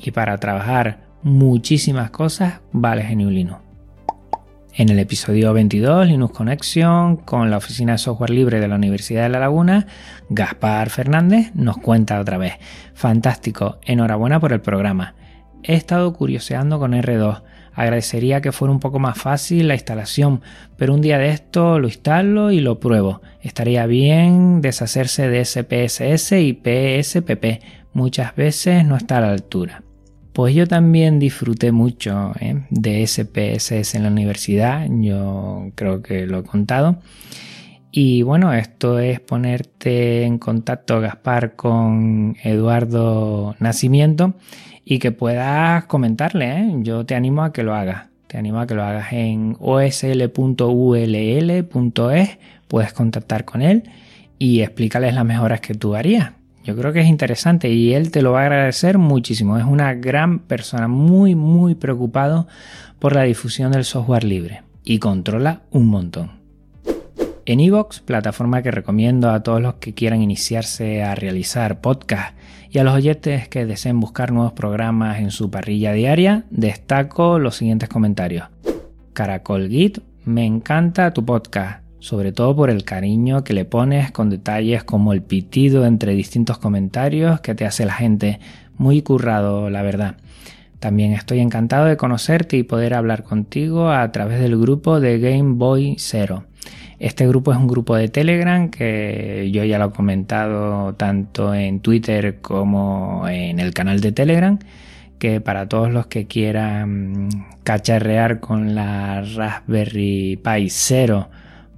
Y 0.00 0.12
para 0.12 0.38
trabajar 0.38 1.00
muchísimas 1.22 2.10
cosas 2.10 2.60
vale 2.72 3.02
Geniulino. 3.02 3.71
En 4.74 4.88
el 4.88 4.98
episodio 4.98 5.52
22, 5.52 6.06
Linux 6.06 6.34
Connection, 6.34 7.18
con 7.18 7.50
la 7.50 7.58
Oficina 7.58 7.92
de 7.92 7.98
Software 7.98 8.30
Libre 8.30 8.58
de 8.58 8.68
la 8.68 8.76
Universidad 8.76 9.24
de 9.24 9.28
La 9.28 9.38
Laguna, 9.38 9.86
Gaspar 10.30 10.88
Fernández 10.88 11.52
nos 11.54 11.76
cuenta 11.76 12.18
otra 12.18 12.38
vez. 12.38 12.54
Fantástico, 12.94 13.78
enhorabuena 13.82 14.40
por 14.40 14.54
el 14.54 14.62
programa. 14.62 15.14
He 15.62 15.74
estado 15.74 16.10
curioseando 16.14 16.78
con 16.78 16.92
R2. 16.92 17.42
Agradecería 17.74 18.40
que 18.40 18.50
fuera 18.50 18.72
un 18.72 18.80
poco 18.80 18.98
más 18.98 19.18
fácil 19.18 19.68
la 19.68 19.74
instalación, 19.74 20.40
pero 20.78 20.94
un 20.94 21.02
día 21.02 21.18
de 21.18 21.28
esto 21.28 21.78
lo 21.78 21.86
instalo 21.88 22.50
y 22.50 22.60
lo 22.60 22.80
pruebo. 22.80 23.20
Estaría 23.42 23.84
bien 23.84 24.62
deshacerse 24.62 25.28
de 25.28 25.44
SPSS 25.44 26.32
y 26.32 26.54
PSPP. 26.54 27.62
Muchas 27.92 28.34
veces 28.36 28.86
no 28.86 28.96
está 28.96 29.18
a 29.18 29.20
la 29.20 29.32
altura. 29.32 29.82
Pues 30.32 30.54
yo 30.54 30.66
también 30.66 31.18
disfruté 31.18 31.72
mucho 31.72 32.32
¿eh? 32.40 32.62
de 32.70 33.06
SPSS 33.06 33.94
en 33.94 34.04
la 34.04 34.08
universidad, 34.08 34.86
yo 34.88 35.70
creo 35.74 36.00
que 36.02 36.26
lo 36.26 36.38
he 36.38 36.42
contado. 36.42 36.98
Y 37.90 38.22
bueno, 38.22 38.54
esto 38.54 38.98
es 38.98 39.20
ponerte 39.20 40.22
en 40.22 40.38
contacto, 40.38 41.00
Gaspar, 41.02 41.54
con 41.54 42.36
Eduardo 42.42 43.54
Nacimiento 43.58 44.32
y 44.86 44.98
que 44.98 45.12
puedas 45.12 45.84
comentarle. 45.84 46.60
¿eh? 46.60 46.74
Yo 46.78 47.04
te 47.04 47.14
animo 47.14 47.44
a 47.44 47.52
que 47.52 47.62
lo 47.62 47.74
hagas. 47.74 48.06
Te 48.26 48.38
animo 48.38 48.60
a 48.60 48.66
que 48.66 48.74
lo 48.74 48.82
hagas 48.82 49.12
en 49.12 49.58
osl.ull.es. 49.60 50.38
Puedes 52.68 52.92
contactar 52.94 53.44
con 53.44 53.60
él 53.60 53.82
y 54.38 54.62
explícales 54.62 55.14
las 55.14 55.26
mejoras 55.26 55.60
que 55.60 55.74
tú 55.74 55.94
harías. 55.94 56.32
Yo 56.64 56.76
creo 56.76 56.92
que 56.92 57.00
es 57.00 57.08
interesante 57.08 57.68
y 57.70 57.92
él 57.94 58.10
te 58.10 58.22
lo 58.22 58.32
va 58.32 58.42
a 58.42 58.46
agradecer 58.46 58.98
muchísimo. 58.98 59.58
Es 59.58 59.64
una 59.64 59.94
gran 59.94 60.38
persona, 60.38 60.86
muy, 60.86 61.34
muy 61.34 61.74
preocupado 61.74 62.46
por 62.98 63.14
la 63.14 63.22
difusión 63.22 63.72
del 63.72 63.84
software 63.84 64.24
libre 64.24 64.62
y 64.84 64.98
controla 64.98 65.62
un 65.70 65.86
montón. 65.86 66.42
En 67.44 67.58
Evox, 67.58 67.98
plataforma 68.00 68.62
que 68.62 68.70
recomiendo 68.70 69.30
a 69.30 69.42
todos 69.42 69.60
los 69.60 69.74
que 69.74 69.94
quieran 69.94 70.22
iniciarse 70.22 71.02
a 71.02 71.16
realizar 71.16 71.80
podcast 71.80 72.36
y 72.70 72.78
a 72.78 72.84
los 72.84 72.94
oyentes 72.94 73.48
que 73.48 73.66
deseen 73.66 73.98
buscar 73.98 74.30
nuevos 74.30 74.52
programas 74.52 75.18
en 75.18 75.32
su 75.32 75.50
parrilla 75.50 75.92
diaria, 75.92 76.44
destaco 76.50 77.40
los 77.40 77.56
siguientes 77.56 77.88
comentarios. 77.88 78.46
Caracol 79.12 79.68
Git, 79.68 79.98
me 80.24 80.46
encanta 80.46 81.12
tu 81.12 81.24
podcast 81.24 81.81
sobre 82.02 82.32
todo 82.32 82.56
por 82.56 82.68
el 82.68 82.82
cariño 82.82 83.44
que 83.44 83.54
le 83.54 83.64
pones 83.64 84.10
con 84.10 84.28
detalles 84.28 84.82
como 84.82 85.12
el 85.12 85.22
pitido 85.22 85.86
entre 85.86 86.16
distintos 86.16 86.58
comentarios 86.58 87.40
que 87.40 87.54
te 87.54 87.64
hace 87.64 87.86
la 87.86 87.92
gente. 87.92 88.40
Muy 88.76 89.02
currado, 89.02 89.70
la 89.70 89.82
verdad. 89.82 90.16
También 90.80 91.12
estoy 91.12 91.38
encantado 91.38 91.84
de 91.84 91.96
conocerte 91.96 92.56
y 92.56 92.64
poder 92.64 92.94
hablar 92.94 93.22
contigo 93.22 93.88
a 93.92 94.10
través 94.10 94.40
del 94.40 94.58
grupo 94.58 94.98
de 94.98 95.20
Game 95.20 95.54
Boy 95.54 95.94
Zero. 95.96 96.42
Este 96.98 97.24
grupo 97.28 97.52
es 97.52 97.58
un 97.58 97.68
grupo 97.68 97.94
de 97.94 98.08
Telegram 98.08 98.68
que 98.68 99.48
yo 99.52 99.62
ya 99.62 99.78
lo 99.78 99.86
he 99.86 99.90
comentado 99.92 100.94
tanto 100.94 101.54
en 101.54 101.78
Twitter 101.78 102.40
como 102.40 103.28
en 103.28 103.60
el 103.60 103.72
canal 103.72 104.00
de 104.00 104.10
Telegram 104.10 104.58
que 105.20 105.40
para 105.40 105.68
todos 105.68 105.92
los 105.92 106.08
que 106.08 106.26
quieran 106.26 107.28
cacharrear 107.62 108.40
con 108.40 108.74
la 108.74 109.22
Raspberry 109.22 110.40
Pi 110.42 110.68
Zero 110.68 111.28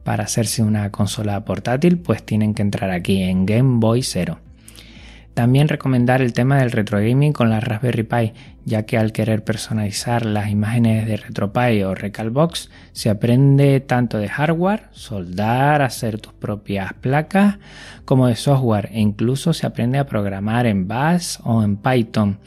para 0.05 0.24
hacerse 0.24 0.62
una 0.62 0.90
consola 0.92 1.44
portátil, 1.44 1.98
pues 1.98 2.22
tienen 2.22 2.55
que 2.55 2.62
entrar 2.62 2.90
aquí 2.90 3.22
en 3.22 3.46
Game 3.46 3.78
Boy 3.80 4.02
Zero. 4.02 4.38
También 5.34 5.66
recomendar 5.66 6.22
el 6.22 6.32
tema 6.32 6.59
del 6.59 6.70
retro 6.70 6.98
gaming 7.00 7.32
con 7.32 7.50
la 7.50 7.59
Raspberry 7.59 8.05
Pi, 8.05 8.32
ya 8.64 8.84
que 8.84 8.96
al 8.96 9.11
querer 9.11 9.42
personalizar 9.42 10.24
las 10.24 10.48
imágenes 10.48 11.09
de 11.09 11.16
RetroPie 11.16 11.84
o 11.84 11.94
Recalbox 11.96 12.70
se 12.92 13.11
aprende 13.11 13.80
tanto 13.80 14.18
de 14.18 14.28
hardware, 14.28 14.84
soldar, 14.92 15.82
hacer 15.82 16.20
tus 16.20 16.32
propias 16.34 16.92
placas, 16.92 17.59
como 18.05 18.28
de 18.28 18.36
software 18.36 18.90
e 18.92 19.00
incluso 19.00 19.52
se 19.52 19.66
aprende 19.66 19.98
a 19.98 20.07
programar 20.07 20.66
en 20.66 20.86
Bash 20.86 21.38
o 21.42 21.64
en 21.64 21.78
Python 21.78 22.38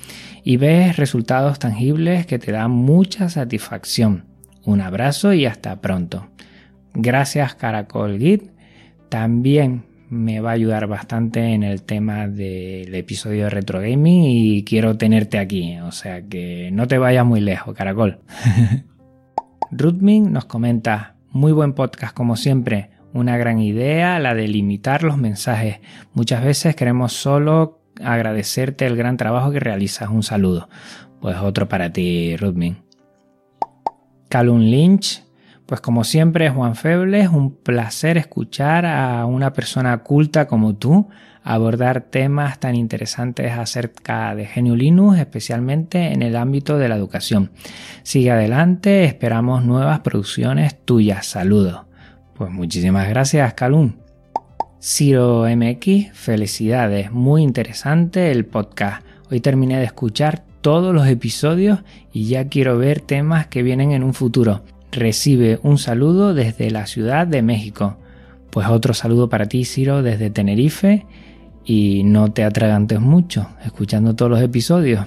y 0.46 0.56
ves 0.56 0.96
resultados 0.96 1.60
tangibles 1.60 2.26
que 2.26 2.40
te 2.40 2.54
dan 2.54 2.72
mucha 2.72 3.28
satisfacción. 3.28 4.24
Un 4.64 4.80
abrazo 4.80 5.34
y 5.34 5.46
hasta 5.46 5.82
pronto. 5.82 6.28
Gracias 7.00 7.54
Caracol 7.54 8.18
Git. 8.18 8.50
También 9.10 9.86
me 10.10 10.40
va 10.40 10.50
a 10.50 10.54
ayudar 10.54 10.88
bastante 10.88 11.54
en 11.54 11.62
el 11.62 11.84
tema 11.84 12.28
del 12.28 12.96
episodio 12.96 13.44
de 13.44 13.50
Retro 13.52 13.80
Gaming 13.82 14.24
y 14.24 14.64
quiero 14.64 14.98
tenerte 14.98 15.38
aquí, 15.38 15.78
o 15.78 15.92
sea 15.92 16.24
que 16.24 16.72
no 16.74 16.88
te 16.88 16.98
vayas 16.98 17.24
muy 17.24 17.40
lejos, 17.40 17.76
caracol. 17.76 18.22
Rutmin 19.72 20.34
nos 20.34 20.46
comenta, 20.46 21.18
muy 21.30 21.52
buen 21.52 21.74
podcast 21.74 22.16
como 22.16 22.36
siempre, 22.36 22.90
una 23.14 23.38
gran 23.38 23.60
idea 23.60 24.18
la 24.20 24.34
de 24.34 24.48
limitar 24.48 25.04
los 25.04 25.20
mensajes. 25.20 25.80
Muchas 26.14 26.44
veces 26.44 26.76
queremos 26.76 27.14
solo 27.14 27.84
agradecerte 28.02 28.88
el 28.88 28.96
gran 28.96 29.18
trabajo 29.18 29.52
que 29.52 29.60
realizas. 29.60 30.10
Un 30.10 30.24
saludo. 30.24 30.68
Pues 31.22 31.38
otro 31.38 31.68
para 31.68 31.94
ti, 31.94 32.36
Rutmin. 32.38 32.78
Calum 34.30 34.62
Lynch 34.62 35.27
pues 35.68 35.82
como 35.82 36.06
siempre, 36.06 36.50
Juan 36.50 36.76
Feble, 36.76 37.20
es 37.20 37.28
un 37.28 37.54
placer 37.54 38.18
escuchar 38.18 38.86
a 38.86 39.26
una 39.26 39.52
persona 39.52 39.98
culta 39.98 40.48
como 40.48 40.76
tú 40.76 41.10
abordar 41.44 42.02
temas 42.02 42.60
tan 42.60 42.76
interesantes 42.76 43.52
acerca 43.52 44.34
de 44.34 44.46
Genio 44.46 44.78
Linux, 44.78 45.20
especialmente 45.20 46.14
en 46.14 46.22
el 46.22 46.38
ámbito 46.38 46.78
de 46.78 46.88
la 46.88 46.96
educación. 46.96 47.52
Sigue 48.04 48.32
adelante, 48.32 49.04
esperamos 49.04 49.66
nuevas 49.66 50.00
producciones 50.00 50.78
tuyas. 50.86 51.26
Saludos. 51.26 51.82
Pues 52.34 52.50
muchísimas 52.50 53.10
gracias, 53.10 53.54
Calum. 53.54 53.96
Ciro 54.82 55.46
MX, 55.54 56.14
felicidades, 56.14 57.12
muy 57.12 57.44
interesante 57.44 58.32
el 58.32 58.46
podcast. 58.46 59.06
Hoy 59.30 59.42
terminé 59.42 59.78
de 59.80 59.86
escuchar 59.86 60.44
todos 60.62 60.96
los 60.96 61.08
episodios 61.08 61.80
y 62.14 62.28
ya 62.28 62.48
quiero 62.48 62.78
ver 62.78 63.02
temas 63.02 63.48
que 63.48 63.64
vienen 63.64 63.92
en 63.92 64.04
un 64.04 64.14
futuro 64.14 64.64
recibe 64.92 65.60
un 65.64 65.78
saludo 65.78 66.34
desde 66.34 66.72
la 66.72 66.88
Ciudad 66.88 67.28
de 67.28 67.42
México. 67.42 67.98
Pues 68.50 68.68
otro 68.68 68.94
saludo 68.94 69.30
para 69.30 69.48
ti, 69.48 69.66
Ciro, 69.66 70.04
desde 70.04 70.30
Tenerife. 70.30 71.06
Y 71.64 72.04
no 72.06 72.32
te 72.32 72.44
atragantes 72.44 73.02
mucho, 73.02 73.50
escuchando 73.66 74.16
todos 74.16 74.32
los 74.32 74.42
episodios. 74.42 75.06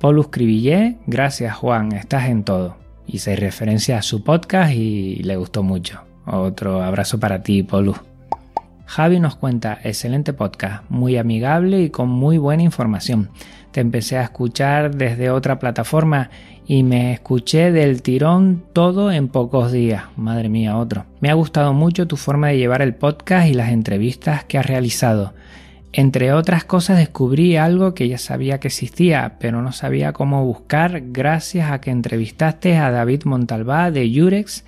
Paulus 0.00 0.28
Cribillé, 0.28 0.98
gracias 1.06 1.56
Juan, 1.56 1.92
estás 1.92 2.28
en 2.28 2.44
todo. 2.44 2.76
Hice 3.06 3.34
referencia 3.34 3.98
a 3.98 4.02
su 4.02 4.22
podcast 4.22 4.72
y 4.72 5.16
le 5.24 5.36
gustó 5.36 5.62
mucho. 5.62 6.00
Otro 6.24 6.82
abrazo 6.82 7.18
para 7.18 7.42
ti, 7.42 7.62
Paulus. 7.62 8.07
Javi 8.88 9.20
nos 9.20 9.36
cuenta, 9.36 9.78
excelente 9.84 10.32
podcast, 10.32 10.82
muy 10.88 11.18
amigable 11.18 11.82
y 11.82 11.90
con 11.90 12.08
muy 12.08 12.38
buena 12.38 12.62
información. 12.62 13.28
Te 13.70 13.82
empecé 13.82 14.16
a 14.16 14.22
escuchar 14.22 14.94
desde 14.94 15.28
otra 15.28 15.58
plataforma 15.58 16.30
y 16.66 16.84
me 16.84 17.12
escuché 17.12 17.70
del 17.70 18.00
tirón 18.00 18.64
todo 18.72 19.12
en 19.12 19.28
pocos 19.28 19.72
días. 19.72 20.04
Madre 20.16 20.48
mía, 20.48 20.78
otro. 20.78 21.04
Me 21.20 21.28
ha 21.28 21.34
gustado 21.34 21.74
mucho 21.74 22.08
tu 22.08 22.16
forma 22.16 22.48
de 22.48 22.56
llevar 22.56 22.80
el 22.80 22.94
podcast 22.94 23.48
y 23.48 23.52
las 23.52 23.72
entrevistas 23.72 24.44
que 24.44 24.56
has 24.56 24.64
realizado. 24.64 25.34
Entre 25.92 26.32
otras 26.32 26.64
cosas 26.64 26.96
descubrí 26.96 27.56
algo 27.56 27.92
que 27.92 28.08
ya 28.08 28.16
sabía 28.16 28.58
que 28.58 28.68
existía, 28.68 29.36
pero 29.38 29.60
no 29.60 29.72
sabía 29.72 30.14
cómo 30.14 30.46
buscar 30.46 31.02
gracias 31.12 31.70
a 31.70 31.82
que 31.82 31.90
entrevistaste 31.90 32.78
a 32.78 32.90
David 32.90 33.24
Montalbá 33.24 33.90
de 33.90 34.10
Yurex, 34.10 34.64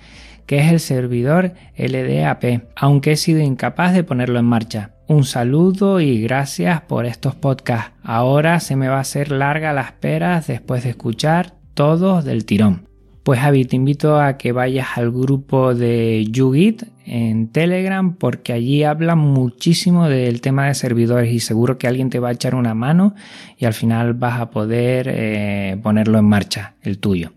que 0.51 0.57
es 0.57 0.69
el 0.69 0.81
servidor 0.81 1.53
LDAP, 1.77 2.63
aunque 2.75 3.13
he 3.13 3.15
sido 3.15 3.39
incapaz 3.39 3.93
de 3.93 4.03
ponerlo 4.03 4.37
en 4.37 4.43
marcha. 4.43 4.91
Un 5.07 5.23
saludo 5.23 6.01
y 6.01 6.21
gracias 6.21 6.81
por 6.81 7.05
estos 7.05 7.35
podcasts. 7.35 7.93
Ahora 8.03 8.59
se 8.59 8.75
me 8.75 8.89
va 8.89 8.97
a 8.97 8.99
hacer 8.99 9.31
larga 9.31 9.71
la 9.71 9.83
espera 9.83 10.43
después 10.45 10.83
de 10.83 10.89
escuchar 10.89 11.53
todos 11.73 12.25
del 12.25 12.43
tirón. 12.43 12.85
Pues 13.23 13.39
Javi, 13.39 13.63
te 13.63 13.77
invito 13.77 14.19
a 14.19 14.35
que 14.35 14.51
vayas 14.51 14.97
al 14.97 15.09
grupo 15.11 15.73
de 15.73 16.27
YouGit 16.29 16.83
en 17.05 17.47
Telegram 17.47 18.13
porque 18.17 18.51
allí 18.51 18.83
hablan 18.83 19.19
muchísimo 19.19 20.09
del 20.09 20.41
tema 20.41 20.67
de 20.67 20.73
servidores 20.73 21.31
y 21.31 21.39
seguro 21.39 21.77
que 21.77 21.87
alguien 21.87 22.09
te 22.09 22.19
va 22.19 22.27
a 22.27 22.33
echar 22.33 22.55
una 22.55 22.73
mano 22.73 23.15
y 23.57 23.63
al 23.63 23.73
final 23.73 24.15
vas 24.15 24.41
a 24.41 24.49
poder 24.49 25.07
eh, 25.09 25.77
ponerlo 25.81 26.19
en 26.19 26.25
marcha, 26.25 26.73
el 26.81 26.97
tuyo. 26.97 27.31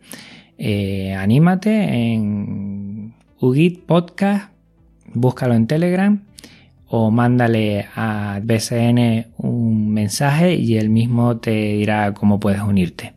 Eh, 0.59 1.15
anímate 1.15 2.15
en 2.15 2.84
UGIT 3.45 3.85
Podcast, 3.85 4.53
búscalo 5.13 5.53
en 5.53 5.67
Telegram 5.67 6.19
o 6.89 7.11
mándale 7.11 7.85
a 7.95 8.41
BCN 8.43 9.27
un 9.37 9.93
mensaje 9.93 10.55
y 10.55 10.79
él 10.79 10.89
mismo 10.89 11.37
te 11.37 11.51
dirá 11.51 12.15
cómo 12.15 12.41
puedes 12.41 12.63
unirte. 12.63 13.13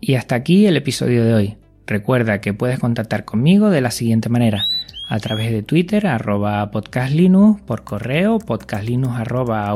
Y 0.00 0.14
hasta 0.14 0.36
aquí 0.36 0.64
el 0.64 0.78
episodio 0.78 1.22
de 1.22 1.34
hoy. 1.34 1.56
Recuerda 1.86 2.40
que 2.40 2.54
puedes 2.54 2.78
contactar 2.78 3.26
conmigo 3.26 3.68
de 3.68 3.82
la 3.82 3.90
siguiente 3.90 4.30
manera. 4.30 4.64
A 5.10 5.18
través 5.18 5.52
de 5.52 5.62
Twitter, 5.62 6.06
arroba 6.06 6.70
podcastlinux, 6.70 7.60
por 7.60 7.84
correo, 7.84 8.38
podcastlinux 8.38 9.16
arroba 9.18 9.70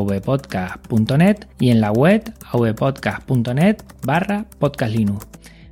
y 1.61 1.69
en 1.69 1.81
la 1.83 1.93
web 1.93 2.33
avpodcast.net 2.51 3.77
barra 4.07 4.47
podcastlinux. 4.59 5.27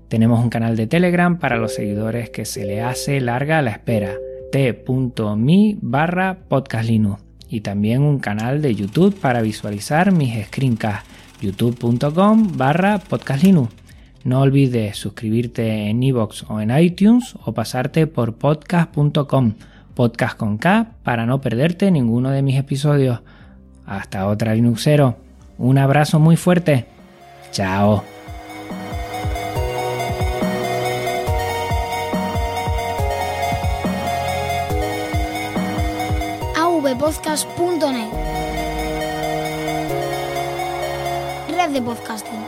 Tenemos 0.08 0.40
un 0.40 0.50
canal 0.50 0.76
de 0.76 0.86
Telegram 0.86 1.38
para 1.38 1.56
los 1.56 1.74
seguidores 1.74 2.30
que 2.30 2.44
se 2.44 2.64
le 2.64 2.80
hace 2.80 3.20
larga 3.20 3.60
la 3.62 3.72
espera, 3.72 4.14
t.me 4.52 5.76
barra 5.80 6.38
podcastlinux. 6.48 7.22
Y 7.48 7.60
también 7.60 8.02
un 8.02 8.18
canal 8.18 8.62
de 8.62 8.74
YouTube 8.74 9.18
para 9.18 9.42
visualizar 9.42 10.12
mis 10.12 10.46
screencasts, 10.46 11.08
youtube.com 11.40 12.56
barra 12.56 12.98
podcastlinux. 12.98 13.72
No 14.24 14.40
olvides 14.40 14.96
suscribirte 14.96 15.88
en 15.88 16.02
iVoox 16.02 16.50
o 16.50 16.60
en 16.60 16.76
iTunes 16.76 17.36
o 17.44 17.52
pasarte 17.52 18.06
por 18.06 18.34
podcast.com, 18.34 19.54
podcast 19.94 20.36
con 20.36 20.58
K, 20.58 20.94
para 21.04 21.26
no 21.26 21.40
perderte 21.40 21.90
ninguno 21.90 22.30
de 22.30 22.42
mis 22.42 22.58
episodios. 22.58 23.20
Hasta 23.86 24.26
otra 24.26 24.54
Linuxero. 24.54 25.16
Un 25.58 25.78
abrazo 25.78 26.18
muy 26.18 26.36
fuerte. 26.36 26.86
Chao. 27.52 28.15
avpodcast.net 36.96 38.10
Red 41.56 41.72
de 41.72 41.82
podcasting. 41.82 42.45